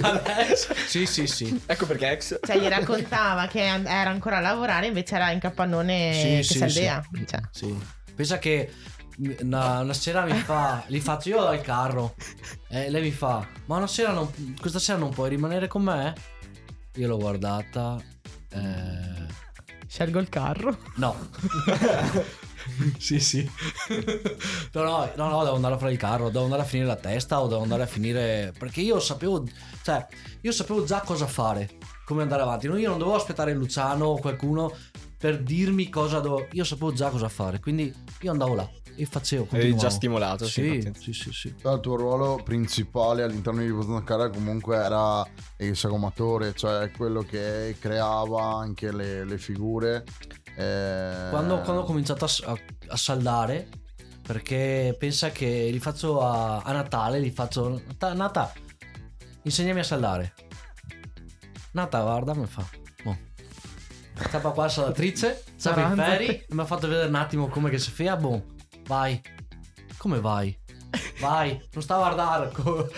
Alex? 0.00 0.72
Sì, 0.86 1.06
sì, 1.06 1.26
sì. 1.26 1.62
Ecco 1.66 1.86
perché 1.86 2.10
ex... 2.10 2.38
Cioè, 2.44 2.58
gli 2.58 2.66
raccontava 2.66 3.46
che 3.46 3.60
era 3.64 4.10
ancora 4.10 4.38
a 4.38 4.40
lavorare, 4.40 4.86
invece 4.88 5.14
era 5.14 5.30
in 5.30 5.38
capannone 5.38 6.12
Sì, 6.12 6.20
che 6.36 6.42
sì, 6.42 6.58
saldea. 6.58 7.02
sì. 7.12 7.26
Cioè, 7.26 7.40
Sì. 7.52 7.78
Pensa 8.14 8.38
che 8.38 8.72
una, 9.42 9.80
una 9.80 9.92
sera 9.94 10.24
mi 10.24 10.32
fa, 10.38 10.82
gli 10.88 11.00
faccio 11.00 11.28
io 11.30 11.42
dal 11.42 11.60
carro 11.60 12.14
e 12.68 12.90
lei 12.90 13.02
mi 13.02 13.10
fa, 13.12 13.46
ma 13.66 13.76
una 13.76 13.86
sera 13.86 14.10
non, 14.12 14.30
questa 14.60 14.78
sera 14.78 14.98
non 14.98 15.10
puoi 15.10 15.28
rimanere 15.30 15.68
con 15.68 15.82
me? 15.82 16.14
Io 16.96 17.08
l'ho 17.08 17.18
guardata, 17.18 17.96
eh, 18.52 19.26
scelgo 19.86 20.18
il 20.18 20.28
carro. 20.28 20.78
no. 20.96 21.14
sì, 22.98 23.20
sì. 23.20 23.48
no, 24.72 24.82
no, 24.82 25.10
no, 25.16 25.28
no, 25.28 25.44
devo 25.44 25.56
andare 25.56 25.74
a 25.74 25.78
fare 25.78 25.92
il 25.92 25.98
carro, 25.98 26.28
devo 26.30 26.44
andare 26.44 26.62
a 26.62 26.64
finire 26.64 26.88
la 26.88 26.96
testa 26.96 27.40
o 27.40 27.46
devo 27.46 27.62
andare 27.62 27.82
a 27.82 27.86
finire... 27.86 28.52
Perché 28.58 28.80
io 28.80 29.00
sapevo, 29.00 29.44
cioè, 29.82 30.06
io 30.40 30.52
sapevo 30.52 30.84
già 30.84 31.00
cosa 31.00 31.26
fare, 31.26 31.70
come 32.04 32.22
andare 32.22 32.42
avanti. 32.42 32.66
Io 32.66 32.88
non 32.88 32.98
dovevo 32.98 33.16
aspettare 33.16 33.54
Luciano 33.54 34.06
o 34.06 34.18
qualcuno 34.18 34.74
per 35.18 35.42
dirmi 35.42 35.88
cosa 35.88 36.20
dovevo... 36.20 36.48
Io 36.52 36.64
sapevo 36.64 36.92
già 36.92 37.10
cosa 37.10 37.28
fare, 37.28 37.60
quindi 37.60 37.92
io 38.20 38.30
andavo 38.30 38.54
là 38.54 38.70
e 38.96 39.04
facevo. 39.04 39.48
Eri 39.50 39.76
già 39.76 39.90
stimolato. 39.90 40.46
Sì, 40.46 40.80
sì, 40.80 41.12
sì, 41.12 41.12
sì, 41.12 41.32
sì. 41.32 41.48
Il 41.48 41.78
tuo 41.80 41.96
ruolo 41.96 42.40
principale 42.42 43.22
all'interno 43.22 43.60
di 43.60 43.70
Botancara 43.70 44.30
comunque 44.30 44.76
era 44.76 45.24
il 45.58 45.76
sagomatore, 45.76 46.54
cioè 46.54 46.90
quello 46.90 47.22
che 47.22 47.76
creava 47.78 48.54
anche 48.54 48.90
le, 48.92 49.24
le 49.24 49.38
figure. 49.38 50.04
Eh, 50.56 51.26
Quando, 51.30 51.60
quando 51.60 51.82
ho 51.82 51.84
cominciato 51.84 52.24
a, 52.24 52.28
a- 52.52 52.58
a 52.88 52.96
saldare, 52.96 53.68
perché 54.22 54.94
pensa 54.98 55.30
che 55.30 55.68
li 55.70 55.78
faccio 55.78 56.20
a, 56.22 56.58
a 56.62 56.72
Natale, 56.72 57.18
li 57.20 57.30
faccio... 57.30 57.80
Nata, 57.86 58.12
Nata, 58.14 58.52
insegnami 59.42 59.80
a 59.80 59.84
saldare. 59.84 60.34
Nata, 61.72 62.00
guarda, 62.00 62.34
mi 62.34 62.46
fa... 62.46 62.64
"Mo". 63.04 63.16
Stava 64.28 64.52
qua 64.52 64.64
la 64.64 64.68
saldatrice, 64.70 65.44
stava 65.56 65.82
in 65.88 65.94
ferri, 65.94 66.26
e 66.26 66.46
mi 66.50 66.60
ha 66.60 66.64
fatto 66.64 66.88
vedere 66.88 67.08
un 67.08 67.14
attimo 67.14 67.48
come 67.48 67.68
che 67.70 67.78
si 67.78 67.90
fa, 67.90 68.16
boh, 68.16 68.44
vai. 68.86 69.20
Come 69.98 70.20
vai? 70.20 70.58
Vai, 71.20 71.50
non 71.72 71.82
sta 71.82 71.94
a 71.96 71.98
guardare 71.98 72.50
co- 72.52 72.88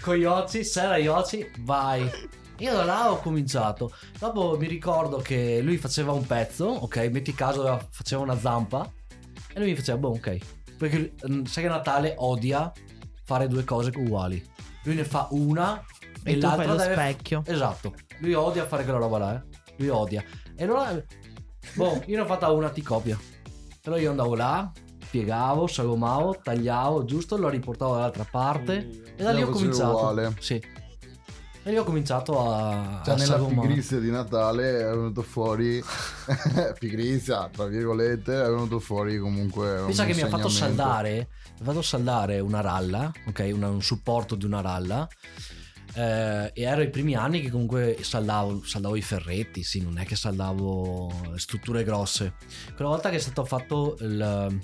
con 0.00 0.14
gli 0.16 0.24
occhi, 0.24 0.64
sera 0.64 0.98
gli 0.98 1.06
occhi, 1.08 1.48
vai. 1.60 2.08
Io 2.58 2.72
da 2.72 2.84
là 2.84 3.10
ho 3.12 3.18
cominciato. 3.18 3.92
Dopo 4.18 4.56
mi 4.58 4.66
ricordo 4.66 5.18
che 5.18 5.60
lui 5.60 5.76
faceva 5.76 6.12
un 6.12 6.26
pezzo, 6.26 6.64
ok, 6.66 7.08
metti 7.12 7.34
caso 7.34 7.88
faceva 7.90 8.22
una 8.22 8.38
zampa 8.38 8.90
e 9.52 9.58
lui 9.58 9.70
mi 9.70 9.76
faceva, 9.76 9.98
boh, 9.98 10.10
ok. 10.10 10.36
Perché 10.78 11.14
mm, 11.28 11.44
sai 11.44 11.62
che 11.64 11.68
Natale 11.68 12.14
odia 12.18 12.70
fare 13.24 13.48
due 13.48 13.64
cose 13.64 13.90
uguali. 13.96 14.42
Lui 14.84 14.94
ne 14.94 15.04
fa 15.04 15.28
una 15.30 15.82
e, 16.22 16.32
E 16.32 16.36
l'altra 16.40 16.74
deve... 16.74 16.92
specchio. 16.94 17.42
Esatto. 17.46 17.94
Lui 18.18 18.34
odia 18.34 18.66
fare 18.66 18.84
quella 18.84 18.98
roba 18.98 19.18
là, 19.18 19.34
eh. 19.36 19.42
Lui 19.78 19.88
odia. 19.88 20.22
E 20.56 20.64
allora, 20.64 21.02
boh, 21.74 22.02
io 22.06 22.16
ne 22.16 22.22
ho 22.22 22.26
fatta 22.26 22.50
una, 22.50 22.70
ti 22.70 22.82
copia. 22.82 23.18
Però 23.82 23.96
io 23.96 24.10
andavo 24.10 24.34
là, 24.34 24.70
piegavo, 25.10 25.66
sagomavo, 25.66 26.38
tagliavo, 26.42 27.04
giusto, 27.04 27.36
lo 27.36 27.48
riportavo 27.48 27.94
dall'altra 27.94 28.26
parte 28.28 29.04
e 29.16 29.22
da 29.22 29.32
lì 29.32 29.42
ho 29.42 29.48
cominciato. 29.48 29.96
uguale. 29.96 30.34
Sì. 30.38 30.62
E 31.66 31.70
lì 31.72 31.78
ho 31.78 31.82
cominciato 31.82 32.48
a, 32.48 33.02
Cioè, 33.04 33.14
a 33.14 33.16
nella 33.16 33.38
pigrizia 33.38 33.98
di 33.98 34.08
Natale 34.08 34.82
è 34.82 34.84
venuto 34.88 35.22
fuori 35.22 35.82
pigrizia, 36.78 37.50
tra 37.52 37.64
virgolette, 37.66 38.40
è 38.40 38.46
venuto 38.46 38.78
fuori 38.78 39.18
comunque 39.18 39.80
un 39.80 39.86
Pensa 39.86 40.04
che 40.04 40.14
mi 40.14 40.20
ha 40.20 40.28
fatto 40.28 40.48
saldare, 40.48 41.28
mi 41.58 41.62
ha 41.62 41.64
fatto 41.64 41.82
saldare 41.82 42.38
una 42.38 42.60
ralla, 42.60 43.10
ok, 43.26 43.50
una- 43.52 43.68
un 43.68 43.82
supporto 43.82 44.36
di 44.36 44.44
una 44.44 44.60
ralla. 44.60 45.08
Eh, 45.92 46.52
e 46.54 46.62
ero 46.62 46.82
i 46.82 46.88
primi 46.88 47.16
anni 47.16 47.40
che 47.40 47.50
comunque 47.50 47.96
saldavo, 48.00 48.62
saldavo 48.62 48.94
i 48.94 49.02
ferretti, 49.02 49.64
sì, 49.64 49.82
non 49.82 49.98
è 49.98 50.04
che 50.04 50.14
saldavo 50.14 51.32
strutture 51.34 51.82
grosse. 51.82 52.34
Quella 52.76 52.90
volta 52.90 53.10
che 53.10 53.16
è 53.16 53.18
stato 53.18 53.44
fatto 53.44 53.96
il, 54.02 54.60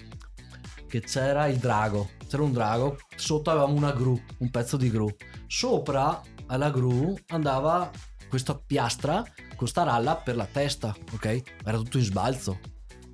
che 0.87 1.01
c'era 1.01 1.47
il 1.49 1.57
drago, 1.57 2.11
c'era 2.29 2.45
un 2.45 2.53
drago, 2.53 2.97
sotto 3.17 3.51
avevamo 3.51 3.75
una 3.75 3.91
gru, 3.91 4.17
un 4.39 4.51
pezzo 4.51 4.77
di 4.77 4.89
gru. 4.89 5.13
Sopra 5.49 6.23
alla 6.53 6.71
gru 6.71 7.17
andava 7.29 7.91
questa 8.29 8.57
piastra 8.59 9.23
con 9.57 9.67
sta 9.69 9.83
ralla 9.85 10.17
per 10.17 10.37
la 10.37 10.47
testa, 10.47 10.95
ok? 11.13 11.43
Era 11.65 11.77
tutto 11.79 11.99
in 11.99 12.05
sbalzo. 12.05 12.59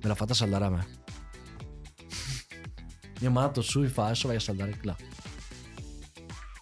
Me 0.01 0.07
l'ha 0.07 0.15
fatta 0.15 0.33
saldare 0.33 0.65
a 0.65 0.69
me. 0.69 0.87
Mi 3.19 3.27
ha 3.27 3.29
mandato 3.29 3.61
su 3.61 3.83
e 3.83 3.89
fa 3.89 4.05
adesso 4.05 4.27
vai 4.27 4.37
a 4.37 4.39
saldare 4.39 4.77
là. 4.81 4.95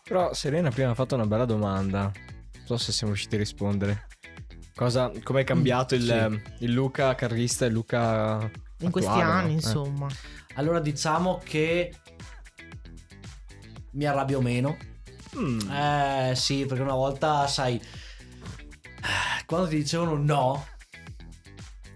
Però 0.04 0.34
Serena 0.34 0.70
prima 0.72 0.92
ha 0.92 0.96
fatto 0.96 1.16
una 1.16 1.26
bella 1.26 1.46
domanda. 1.46 2.12
Non 2.54 2.66
so 2.66 2.78
se 2.78 2.92
siamo 2.92 3.14
riusciti 3.14 3.36
a 3.36 3.40
rispondere. 3.40 4.08
Cosa, 4.76 5.12
com'è 5.24 5.44
cambiato 5.44 5.96
il, 5.96 6.42
Sì. 6.58 6.64
il 6.66 6.72
Luca 6.72 7.16
carrista 7.16 7.66
e 7.66 7.70
il 7.70 7.74
Luca 7.74 8.50
In 8.80 8.92
questi 8.92 9.10
attuale, 9.10 9.32
no? 9.32 9.38
anni, 9.40 9.52
Eh. 9.52 9.56
insomma. 9.56 10.08
Allora 10.56 10.80
diciamo 10.80 11.40
che 11.44 11.94
mi 13.94 14.06
arrabbio 14.06 14.42
meno. 14.42 14.78
Mm. 15.40 15.72
Eh 15.72 16.34
sì, 16.36 16.66
perché 16.66 16.84
una 16.84 16.96
volta, 16.96 17.48
sai, 17.48 17.80
quando 19.46 19.68
ti 19.68 19.78
dicevano 19.78 20.16
no, 20.18 20.66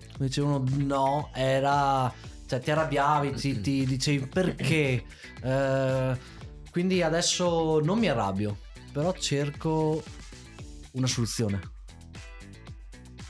quando 0.08 0.26
dicevano 0.26 0.64
no, 0.78 1.32
era, 1.34 2.14
cioè 2.46 2.60
ti 2.60 2.72
arrabbiavi, 2.72 3.34
ti, 3.34 3.60
ti 3.62 3.86
dicevi 3.86 4.28
perché. 4.28 5.04
Eh, 5.44 6.18
quindi 6.70 7.02
adesso 7.02 7.80
non 7.80 8.00
mi 8.00 8.08
arrabbio, 8.08 8.60
però 8.92 9.12
cerco 9.14 10.04
una 10.94 11.08
soluzione. 11.08 11.60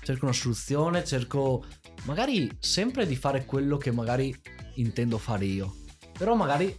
Cerco 0.04 0.26
una 0.26 0.34
soluzione, 0.34 1.06
cerco 1.06 1.64
magari 2.04 2.52
sempre 2.60 3.06
di 3.06 3.16
fare 3.16 3.46
quello 3.46 3.78
che 3.78 3.92
magari 3.92 4.36
intendo 4.76 5.18
fare 5.18 5.46
io, 5.46 5.76
però 6.18 6.36
magari 6.36 6.78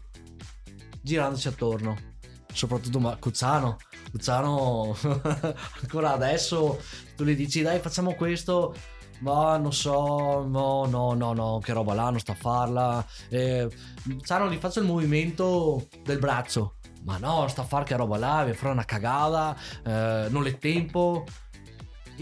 girandoci 1.00 1.48
attorno 1.48 2.12
soprattutto 2.52 3.00
ma 3.00 3.16
Cuzzano 3.16 3.76
Cuzzano 4.10 4.96
ancora 5.80 6.12
adesso 6.12 6.80
tu 7.16 7.24
gli 7.24 7.36
dici 7.36 7.62
dai 7.62 7.78
facciamo 7.78 8.14
questo. 8.14 8.74
Ma 9.20 9.56
non 9.56 9.72
so 9.72 10.44
no 10.44 10.84
no 10.86 11.14
no 11.14 11.32
no 11.32 11.60
che 11.62 11.72
roba 11.72 11.94
là 11.94 12.10
non 12.10 12.18
sta 12.18 12.32
a 12.32 12.36
farla. 12.36 13.06
Eh, 13.28 13.68
gli 14.04 14.56
faccio 14.58 14.80
il 14.80 14.86
movimento 14.86 15.86
del 16.02 16.18
braccio. 16.18 16.74
Ma 17.04 17.18
no 17.18 17.46
sta 17.48 17.62
a 17.62 17.64
fare 17.64 17.84
che 17.84 17.96
roba 17.96 18.16
là 18.16 18.44
mi 18.44 18.52
farà 18.52 18.72
una 18.72 18.84
cagata 18.84 19.56
eh, 19.84 20.26
non 20.28 20.46
è 20.46 20.58
tempo 20.58 21.24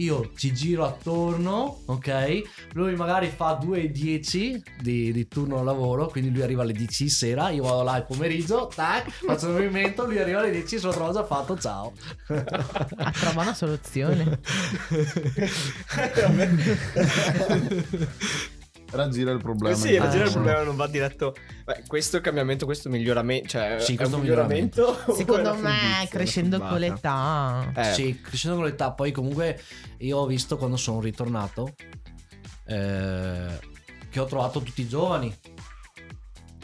io 0.00 0.32
ci 0.36 0.52
giro 0.52 0.84
attorno, 0.84 1.82
ok? 1.86 2.42
Lui 2.72 2.96
magari 2.96 3.28
fa 3.28 3.58
2.10 3.62 4.62
di, 4.80 5.12
di 5.12 5.28
turno 5.28 5.62
lavoro, 5.62 6.08
quindi 6.08 6.30
lui 6.30 6.42
arriva 6.42 6.62
alle 6.62 6.72
10 6.72 7.04
di 7.04 7.10
sera, 7.10 7.50
io 7.50 7.62
vado 7.62 7.82
là 7.82 7.96
il 7.96 8.04
pomeriggio, 8.04 8.70
tac, 8.74 9.10
faccio 9.10 9.48
il 9.48 9.52
movimento, 9.52 10.06
lui 10.06 10.18
arriva 10.18 10.40
alle 10.40 10.50
10, 10.50 10.78
se 10.78 10.86
lo 10.86 10.92
trovo 10.92 11.12
già 11.12 11.24
fatto, 11.24 11.58
ciao. 11.58 11.92
Ah, 12.28 13.12
trova 13.12 13.42
una 13.42 13.54
soluzione. 13.54 14.40
Raggira 18.92 19.30
il 19.30 19.38
problema. 19.38 19.74
Eh 19.74 19.78
sì, 19.78 19.96
Ah, 19.96 20.04
ragione 20.04 20.24
il 20.24 20.32
problema 20.32 20.62
non 20.62 20.76
va 20.76 20.86
diretto. 20.86 21.34
Beh, 21.64 21.82
questo 21.86 22.20
cambiamento, 22.20 22.64
questo 22.64 22.88
miglioramento, 22.88 23.48
cioè 23.48 23.76
Sì, 23.78 23.96
questo 23.96 24.16
un 24.16 24.22
miglioramento. 24.22 24.82
o 25.06 25.12
è 25.12 25.14
Secondo 25.16 25.54
me, 25.54 25.70
furbizia, 25.70 26.06
crescendo 26.08 26.58
con 26.58 26.78
l'età. 26.78 27.72
Eh, 27.74 27.92
Sì, 27.94 28.20
crescendo 28.20 28.56
con 28.56 28.64
l'età, 28.66 28.92
poi 28.92 29.12
comunque 29.12 29.60
io 29.98 30.18
ho 30.18 30.26
visto 30.26 30.56
quando 30.56 30.76
sono 30.76 31.00
ritornato 31.00 31.74
eh, 32.66 33.58
che 34.10 34.20
ho 34.20 34.24
trovato 34.26 34.60
tutti 34.60 34.80
i 34.82 34.88
giovani 34.88 35.34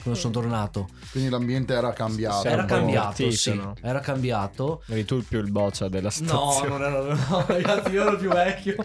quando 0.06 0.20
sono 0.20 0.32
tornato. 0.32 0.88
Quindi 1.10 1.28
l'ambiente 1.30 1.74
era 1.74 1.92
cambiato. 1.92 2.46
Era 2.48 2.64
cambiato, 2.64 3.30
sì, 3.30 3.54
no? 3.54 3.74
era 3.82 4.00
cambiato. 4.00 4.82
Eri 4.86 5.04
tu 5.04 5.16
il 5.16 5.24
più 5.24 5.40
il 5.40 5.50
boccia 5.50 5.88
della 5.88 6.08
No, 6.08 6.10
situazione. 6.52 6.68
non 6.68 6.82
ero, 6.82 7.14
no, 7.14 7.44
ragazzi, 7.48 7.90
io 7.90 8.06
ero 8.06 8.16
più 8.16 8.28
vecchio 8.30 8.76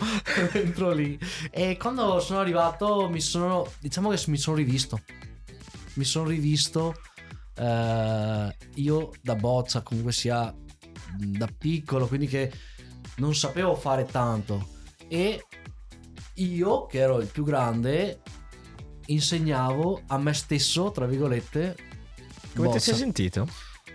dentro 0.52 0.92
lì. 0.92 1.18
E 1.52 1.78
quando 1.78 2.20
sono 2.20 2.40
arrivato, 2.40 3.08
mi 3.10 3.22
sono, 3.22 3.68
diciamo 3.80 4.10
che 4.10 4.24
mi 4.28 4.38
sono 4.38 4.56
rivisto. 4.58 5.00
Mi 5.96 6.04
sono 6.04 6.28
rivisto. 6.28 6.94
eh, 7.56 8.56
io 8.76 9.12
da 9.22 9.36
boccia, 9.36 9.82
comunque 9.82 10.12
sia 10.14 10.54
da 11.18 11.48
piccolo, 11.58 12.08
quindi 12.08 12.28
che 12.28 12.52
non 13.18 13.36
sapevo 13.36 13.76
fare 13.76 14.06
tanto. 14.06 14.68
E 15.08 15.46
io, 16.36 16.86
che 16.88 16.98
ero 17.00 17.20
il 17.20 17.28
più 17.28 17.44
grande, 17.44 18.22
insegnavo 19.14 20.04
a 20.08 20.18
me 20.18 20.34
stesso, 20.34 20.92
tra 20.92 21.06
virgolette. 21.06 21.76
Come 22.56 22.68
ti 22.68 22.74
boccia. 22.74 22.80
sei 22.80 22.96
sentito? 22.96 23.48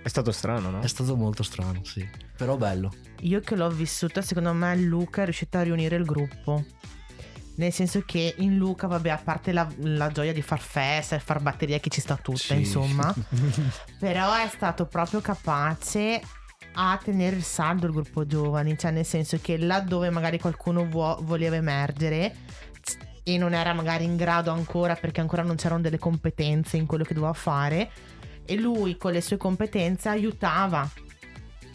È 0.02 0.08
stato 0.08 0.30
strano, 0.32 0.70
no? 0.70 0.80
È 0.80 0.86
stato 0.88 1.16
molto 1.16 1.42
strano, 1.42 1.80
sì. 1.84 2.06
Però 2.36 2.56
bello. 2.56 2.92
Io 3.20 3.40
che 3.40 3.56
l'ho 3.56 3.68
vissuta, 3.70 4.22
secondo 4.22 4.52
me 4.52 4.76
Luca 4.76 5.22
è 5.22 5.24
riuscito 5.24 5.58
a 5.58 5.62
riunire 5.62 5.96
il 5.96 6.04
gruppo. 6.04 6.64
Nel 7.56 7.72
senso 7.72 8.02
che 8.04 8.34
in 8.38 8.56
Luca, 8.56 8.86
vabbè, 8.86 9.08
a 9.08 9.16
parte 9.16 9.50
la, 9.52 9.66
la 9.78 10.08
gioia 10.12 10.32
di 10.34 10.42
far 10.42 10.60
festa 10.60 11.16
e 11.16 11.20
far 11.20 11.40
batteria 11.40 11.80
che 11.80 11.88
ci 11.88 12.00
sta 12.02 12.16
tutta, 12.16 12.38
Sì. 12.38 12.54
insomma. 12.58 13.12
Però 13.98 14.34
è 14.34 14.48
stato 14.48 14.86
proprio 14.86 15.20
capace 15.20 16.20
a 16.74 17.00
tenere 17.02 17.36
il 17.36 17.42
saldo 17.42 17.86
il 17.86 17.92
gruppo 17.92 18.26
giovani, 18.26 18.76
cioè 18.76 18.90
nel 18.90 19.06
senso 19.06 19.38
che 19.40 19.56
laddove 19.56 20.10
magari 20.10 20.38
qualcuno 20.38 20.86
vuo- 20.86 21.18
voleva 21.22 21.56
emergere 21.56 22.34
e 23.28 23.38
non 23.38 23.54
era 23.54 23.72
magari 23.72 24.04
in 24.04 24.14
grado 24.14 24.52
ancora 24.52 24.94
perché 24.94 25.20
ancora 25.20 25.42
non 25.42 25.56
c'erano 25.56 25.80
delle 25.80 25.98
competenze 25.98 26.76
in 26.76 26.86
quello 26.86 27.02
che 27.02 27.12
doveva 27.12 27.32
fare 27.32 27.90
e 28.44 28.54
lui 28.54 28.96
con 28.96 29.10
le 29.10 29.20
sue 29.20 29.36
competenze 29.36 30.08
aiutava 30.08 30.88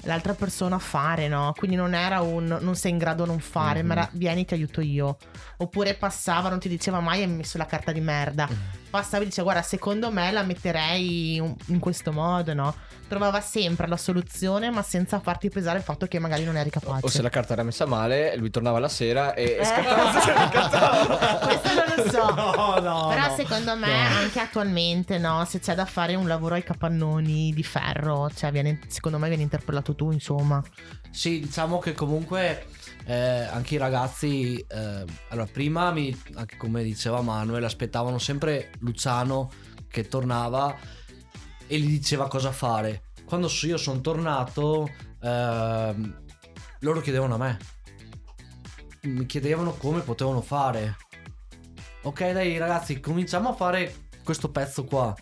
l'altra 0.04 0.34
persona 0.34 0.78
a 0.78 0.80
fare, 0.80 1.28
no? 1.28 1.54
Quindi 1.58 1.76
non 1.76 1.94
era 1.94 2.22
un 2.22 2.58
non 2.62 2.76
sei 2.76 2.92
in 2.92 2.98
grado 2.98 3.26
non 3.26 3.40
fare, 3.40 3.84
ma 3.84 3.94
era 3.94 4.10
vieni 4.14 4.46
ti 4.46 4.54
aiuto 4.54 4.80
io. 4.80 5.18
Oppure 5.58 5.94
passava, 5.96 6.48
non 6.48 6.60
ti 6.60 6.70
diceva 6.70 7.02
mai 7.02 7.22
hai 7.22 7.28
messo 7.28 7.58
la 7.58 7.66
carta 7.66 7.92
di 7.92 8.00
merda. 8.00 8.46
Passava 8.46 8.81
e 8.93 9.25
diceva 9.25 9.43
guarda 9.43 9.62
secondo 9.62 10.12
me 10.12 10.32
la 10.32 10.43
metterei 10.43 11.36
in 11.36 11.80
questo 11.80 12.12
modo, 12.12 12.54
no? 12.54 12.75
Trovava 13.08 13.41
sempre 13.41 13.88
la 13.88 13.97
soluzione 13.97 14.69
ma 14.69 14.82
senza 14.84 15.19
farti 15.19 15.49
pesare 15.49 15.77
il 15.80 15.84
fatto 15.84 16.08
che 16.08 16.19
magari 16.19 16.43
non 16.43 16.58
eri 16.58 16.69
capace. 16.69 17.06
O 17.06 17.10
se 17.10 17.21
la 17.21 17.30
carta 17.30 17.54
era 17.54 17.63
messa 17.63 17.86
male, 17.86 18.36
lui 18.38 18.49
tornava 18.49 18.80
la 18.80 18.89
sera 18.89 19.34
e 19.34 19.58
Eh. 19.60 19.65
scattava. 19.65 21.39
Questo 21.47 21.73
non 21.73 21.86
lo 21.95 22.10
so. 22.10 22.19
No, 22.41 22.80
no. 22.80 23.08
Però 23.10 23.27
no. 23.27 23.36
secondo 23.36 23.75
me 23.75 24.08
anche 24.08 24.39
attualmente 24.39 25.17
no, 25.17 25.43
se 25.45 25.60
c'è 25.60 25.75
da 25.75 25.86
fare 25.86 26.15
un 26.15 26.27
lavoro 26.27 26.56
ai 26.56 26.63
capannoni 26.63 27.51
di 27.54 27.63
ferro, 27.63 28.30
cioè 28.34 28.51
viene, 28.51 28.80
secondo 28.88 29.17
me 29.17 29.27
viene 29.27 29.43
interpellato 29.43 29.95
tu 29.95 30.12
insomma. 30.12 30.62
Sì, 31.10 31.39
diciamo 31.41 31.80
che 31.80 31.93
comunque 31.93 32.65
eh, 33.06 33.15
anche 33.15 33.75
i 33.75 33.77
ragazzi, 33.77 34.58
eh, 34.58 35.06
allora 35.30 35.47
prima, 35.51 35.91
mi, 35.91 36.17
anche 36.36 36.58
come 36.58 36.84
diceva 36.84 37.21
Manuel, 37.21 37.63
aspettavano 37.63 38.17
sempre 38.17 38.69
Luciano 38.82 39.50
che 39.88 40.08
tornava 40.08 40.76
e 41.67 41.80
gli 41.80 41.88
diceva 41.88 42.28
cosa 42.28 42.52
fare. 42.52 43.04
Quando 43.26 43.50
io 43.63 43.78
sono 43.78 44.02
tornato, 44.02 44.89
ehm, 45.22 46.24
loro 46.80 47.02
chiedevano 47.02 47.36
a 47.36 47.38
me. 47.38 47.60
Mi 49.04 49.26
chiedevano 49.26 49.72
come 49.74 50.02
potevano 50.02 50.41
fare. 50.41 50.98
Ok, 52.04 52.32
dai 52.32 52.58
ragazzi, 52.58 53.00
cominciamo 53.00 53.50
a 53.50 53.54
fare 53.54 54.10
questo 54.24 54.52
pezzo 54.52 54.84
qua. 54.84 55.15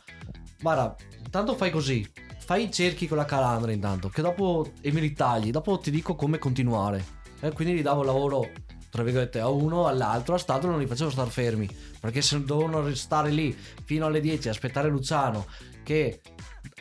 Guarda, 0.60 0.96
intanto 1.24 1.56
fai 1.56 1.72
così. 1.72 2.10
Fai 2.40 2.64
i 2.64 2.72
cerchi 2.72 3.08
con 3.08 3.18
la 3.18 3.26
calandra 3.26 3.72
intanto, 3.72 4.10
che 4.10 4.24
dopo 4.24 4.72
e 4.82 4.92
me 4.92 5.02
li 5.02 5.14
tagli, 5.14 5.52
dopo 5.52 5.78
ti 5.78 5.92
dico 5.92 6.16
come 6.16 6.40
continuare. 6.40 7.18
E 7.42 7.52
quindi 7.52 7.76
gli 7.76 7.82
davo 7.84 8.02
lavoro, 8.02 8.50
tra 8.90 9.04
virgolette, 9.04 9.40
a 9.40 9.50
uno, 9.50 9.88
all'altro, 9.88 10.36
a 10.36 10.38
st'altro 10.38 10.70
non 10.70 10.80
li 10.80 10.88
facevo 10.88 11.10
star 11.10 11.30
fermi. 11.30 11.70
Perché 12.00 12.22
se 12.22 12.44
dovevano 12.44 12.82
restare 12.82 13.30
lì 13.30 13.56
fino 13.84 14.06
alle 14.06 14.22
10 14.22 14.48
a 14.48 14.52
aspettare 14.52 14.90
Luciano, 14.90 15.46
che 15.84 16.22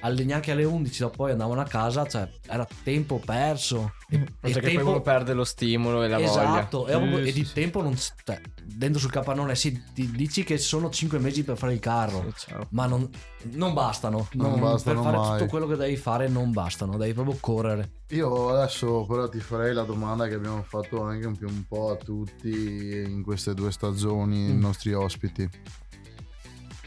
alle, 0.00 0.24
neanche 0.24 0.52
alle 0.52 0.64
11 0.64 1.00
dopo 1.00 1.16
poi 1.16 1.30
andavano 1.32 1.60
a 1.60 1.64
casa, 1.64 2.06
cioè 2.06 2.30
era 2.46 2.66
tempo 2.82 3.20
perso. 3.24 3.92
E, 4.10 4.24
Perché 4.40 4.72
poi 4.72 4.76
uno 4.82 5.00
perde 5.02 5.32
lo 5.34 5.44
stimolo 5.44 6.02
e 6.02 6.08
la 6.08 6.18
esatto, 6.20 6.78
voglia. 6.80 6.92
e, 6.94 6.96
proprio- 6.98 7.22
Sì, 7.24 7.28
e 7.28 7.32
di 7.32 7.44
sì, 7.44 7.52
tempo 7.52 7.82
non 7.82 7.96
s- 7.96 8.14
cioè, 8.24 8.40
dentro 8.64 8.98
sul 9.00 9.10
capannone 9.10 9.54
sì, 9.54 9.82
ti 9.92 10.10
dici 10.10 10.44
che 10.44 10.56
sono 10.56 10.88
5 10.88 11.18
mesi 11.18 11.44
per 11.44 11.56
fare 11.58 11.74
il 11.74 11.78
carro. 11.80 12.32
sì. 12.34 12.54
Ma 12.70 12.86
non, 12.86 13.08
non 13.52 13.74
bastano. 13.74 14.28
Non 14.32 14.50
Non- 14.52 14.60
bastano 14.60 15.02
per 15.02 15.10
fare 15.12 15.16
mai. 15.28 15.38
tutto 15.38 15.50
quello 15.50 15.66
che 15.66 15.76
devi 15.76 15.96
fare 15.96 16.28
non 16.28 16.52
bastano. 16.52 16.96
Devi 16.96 17.12
proprio 17.12 17.36
correre. 17.40 17.90
Io 18.10 18.48
adesso 18.48 19.04
però 19.06 19.28
ti 19.28 19.40
farei 19.40 19.74
la 19.74 19.82
domanda 19.82 20.26
che 20.26 20.34
abbiamo 20.34 20.62
fatto 20.62 21.02
anche 21.02 21.26
un, 21.26 21.36
più 21.36 21.46
un 21.48 21.64
po' 21.68 21.90
a 21.90 21.96
tutti 21.96 22.48
in 22.50 23.22
queste 23.22 23.52
due 23.52 23.70
stagioni, 23.72 24.48
i 24.48 24.52
Mm. 24.54 24.60
nostri 24.60 24.94
ospiti. 24.94 25.48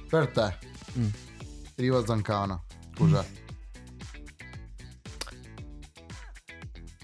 Per 0.09 0.27
te, 0.27 0.57
Mm. 0.97 1.07
Riva 1.75 2.03
Zancana, 2.05 2.61
cos'è? 3.01 3.25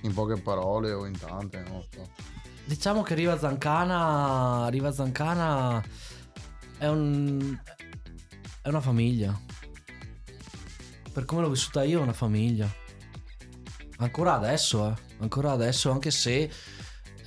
in 0.02 0.14
poche 0.14 0.40
parole 0.40 0.94
o 0.94 1.06
in 1.06 1.18
tante, 1.18 1.64
non 1.68 1.84
so. 1.92 2.10
Diciamo 2.66 3.02
che 3.02 3.16
Riva 3.16 3.38
Zancana, 3.38 4.68
Riva 4.70 4.92
Zancana 4.92 5.84
è 6.78 6.88
un 6.88 7.58
è 8.62 8.70
una 8.70 8.82
famiglia. 8.82 9.40
Per 11.12 11.26
come 11.26 11.42
l'ho 11.42 11.50
vissuta 11.50 11.84
io 11.84 12.00
è 12.00 12.04
una 12.04 12.14
famiglia. 12.14 12.70
Ancora 13.98 14.34
adesso, 14.34 14.90
eh. 14.90 14.94
Ancora 15.20 15.52
adesso, 15.52 15.90
anche 15.92 16.12
se 16.12 16.52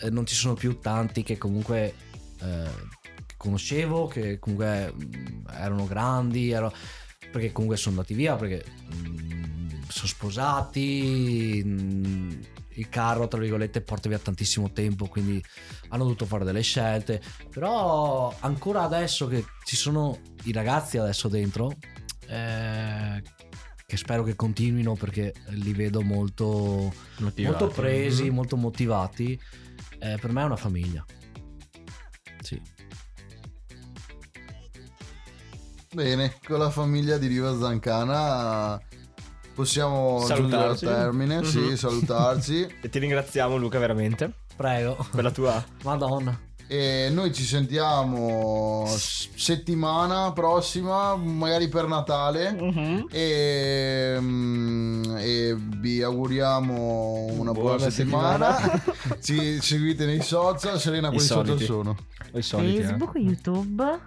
eh, 0.01 0.11
non 0.11 0.27
ci 0.27 0.35
sono 0.35 0.55
più 0.55 0.79
tanti 0.79 1.23
che 1.23 1.39
comunque 1.39 1.95
eh, 2.41 2.71
conoscevo, 3.37 4.07
che 4.07 4.39
comunque 4.39 4.93
mm, 4.93 5.47
erano 5.51 5.87
grandi, 5.87 6.51
ero- 6.51 6.73
perché 7.31 7.53
comunque 7.53 7.77
sono 7.77 7.97
andati 7.97 8.15
via, 8.15 8.37
perché 8.37 8.65
mm, 8.95 9.69
sono 9.89 10.07
sposati, 10.07 11.63
mm, 11.65 12.31
il 12.75 12.89
carro, 12.89 13.29
tra 13.29 13.39
virgolette, 13.41 13.83
porta 13.83 14.09
via 14.09 14.19
tantissimo 14.19 14.73
tempo, 14.73 15.07
quindi 15.07 15.43
hanno 15.89 16.05
dovuto 16.05 16.25
fare 16.27 16.45
delle 16.45 16.63
scelte. 16.63 17.21
Però 17.51 18.35
ancora 18.41 18.83
adesso 18.83 19.27
che 19.27 19.45
ci 19.65 19.77
sono 19.77 20.19
i 20.45 20.53
ragazzi 20.53 20.97
adesso 20.99 21.29
dentro, 21.29 21.73
eh, 22.29 23.23
che 23.85 23.97
spero 23.97 24.23
che 24.23 24.37
continuino 24.37 24.95
perché 24.95 25.35
li 25.49 25.73
vedo 25.73 26.01
molto, 26.03 26.93
molto 27.19 27.67
presi, 27.69 28.29
Mhm. 28.29 28.35
molto 28.35 28.57
motivati, 28.57 29.39
eh, 29.99 30.17
per 30.21 30.33
me 30.33 30.43
è 30.43 30.45
una 30.45 30.57
famiglia. 30.57 31.05
Sì. 32.41 32.61
Bene, 35.93 36.35
con 36.47 36.59
la 36.61 36.71
famiglia 36.71 37.19
di 37.19 37.27
Riva 37.27 37.57
Zancana 37.59 38.81
possiamo 39.55 40.21
Salutarci. 40.25 40.37
giungere 40.41 40.69
al 40.69 40.79
termine, 40.79 41.45
sì, 41.45 41.59
Mhm. 41.59 41.75
salutarci. 41.75 42.75
E 42.81 42.89
ti 42.89 42.99
ringraziamo 43.01 43.57
Luca 43.57 43.81
veramente 43.81 44.33
Prego. 44.57 45.05
per 45.11 45.25
la 45.25 45.31
tua... 45.33 45.65
Madonna. 45.83 46.39
E 46.69 47.09
noi 47.13 47.35
ci 47.35 47.43
sentiamo 47.43 48.85
settimana 48.87 50.31
prossima, 50.33 51.17
magari 51.17 51.67
per 51.67 51.89
Natale. 51.89 52.53
Mhm. 52.53 53.07
E, 53.11 54.17
mm, 54.21 55.17
e 55.19 55.57
vi 55.59 56.01
auguriamo 56.03 57.25
una 57.33 57.51
buona, 57.51 57.75
Buona 57.77 57.91
settimana. 57.91 58.57
settimana. 58.61 59.19
ci 59.21 59.61
seguite 59.61 60.07
nei 60.07 60.23
social. 60.23 60.79
Serena, 60.79 61.09
I 61.09 61.15
quali 61.15 61.27
social 61.27 61.59
sono? 61.61 61.97
Soliti, 62.39 62.77
eh. 62.77 62.83
Facebook, 62.85 63.17
YouTube 63.17 63.99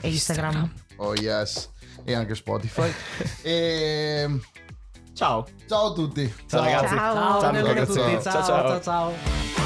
e 0.00 0.08
Instagram. 0.08 0.72
Oh 1.02 1.14
yes, 1.14 1.70
e 2.04 2.14
anche 2.14 2.34
Spotify. 2.34 2.92
e 3.42 4.28
Ciao. 5.14 5.46
ciao 5.66 5.90
a 5.90 5.92
tutti. 5.92 6.34
Ciao, 6.46 6.62
ragazzi. 6.62 6.94
Ciao. 6.94 7.40
Ciao, 7.40 7.52
Ciao. 7.52 8.20
Ciao, 8.20 8.20
ciao, 8.20 8.42
ciao. 8.44 8.80
ciao. 8.80 8.80
ciao. 8.80 9.59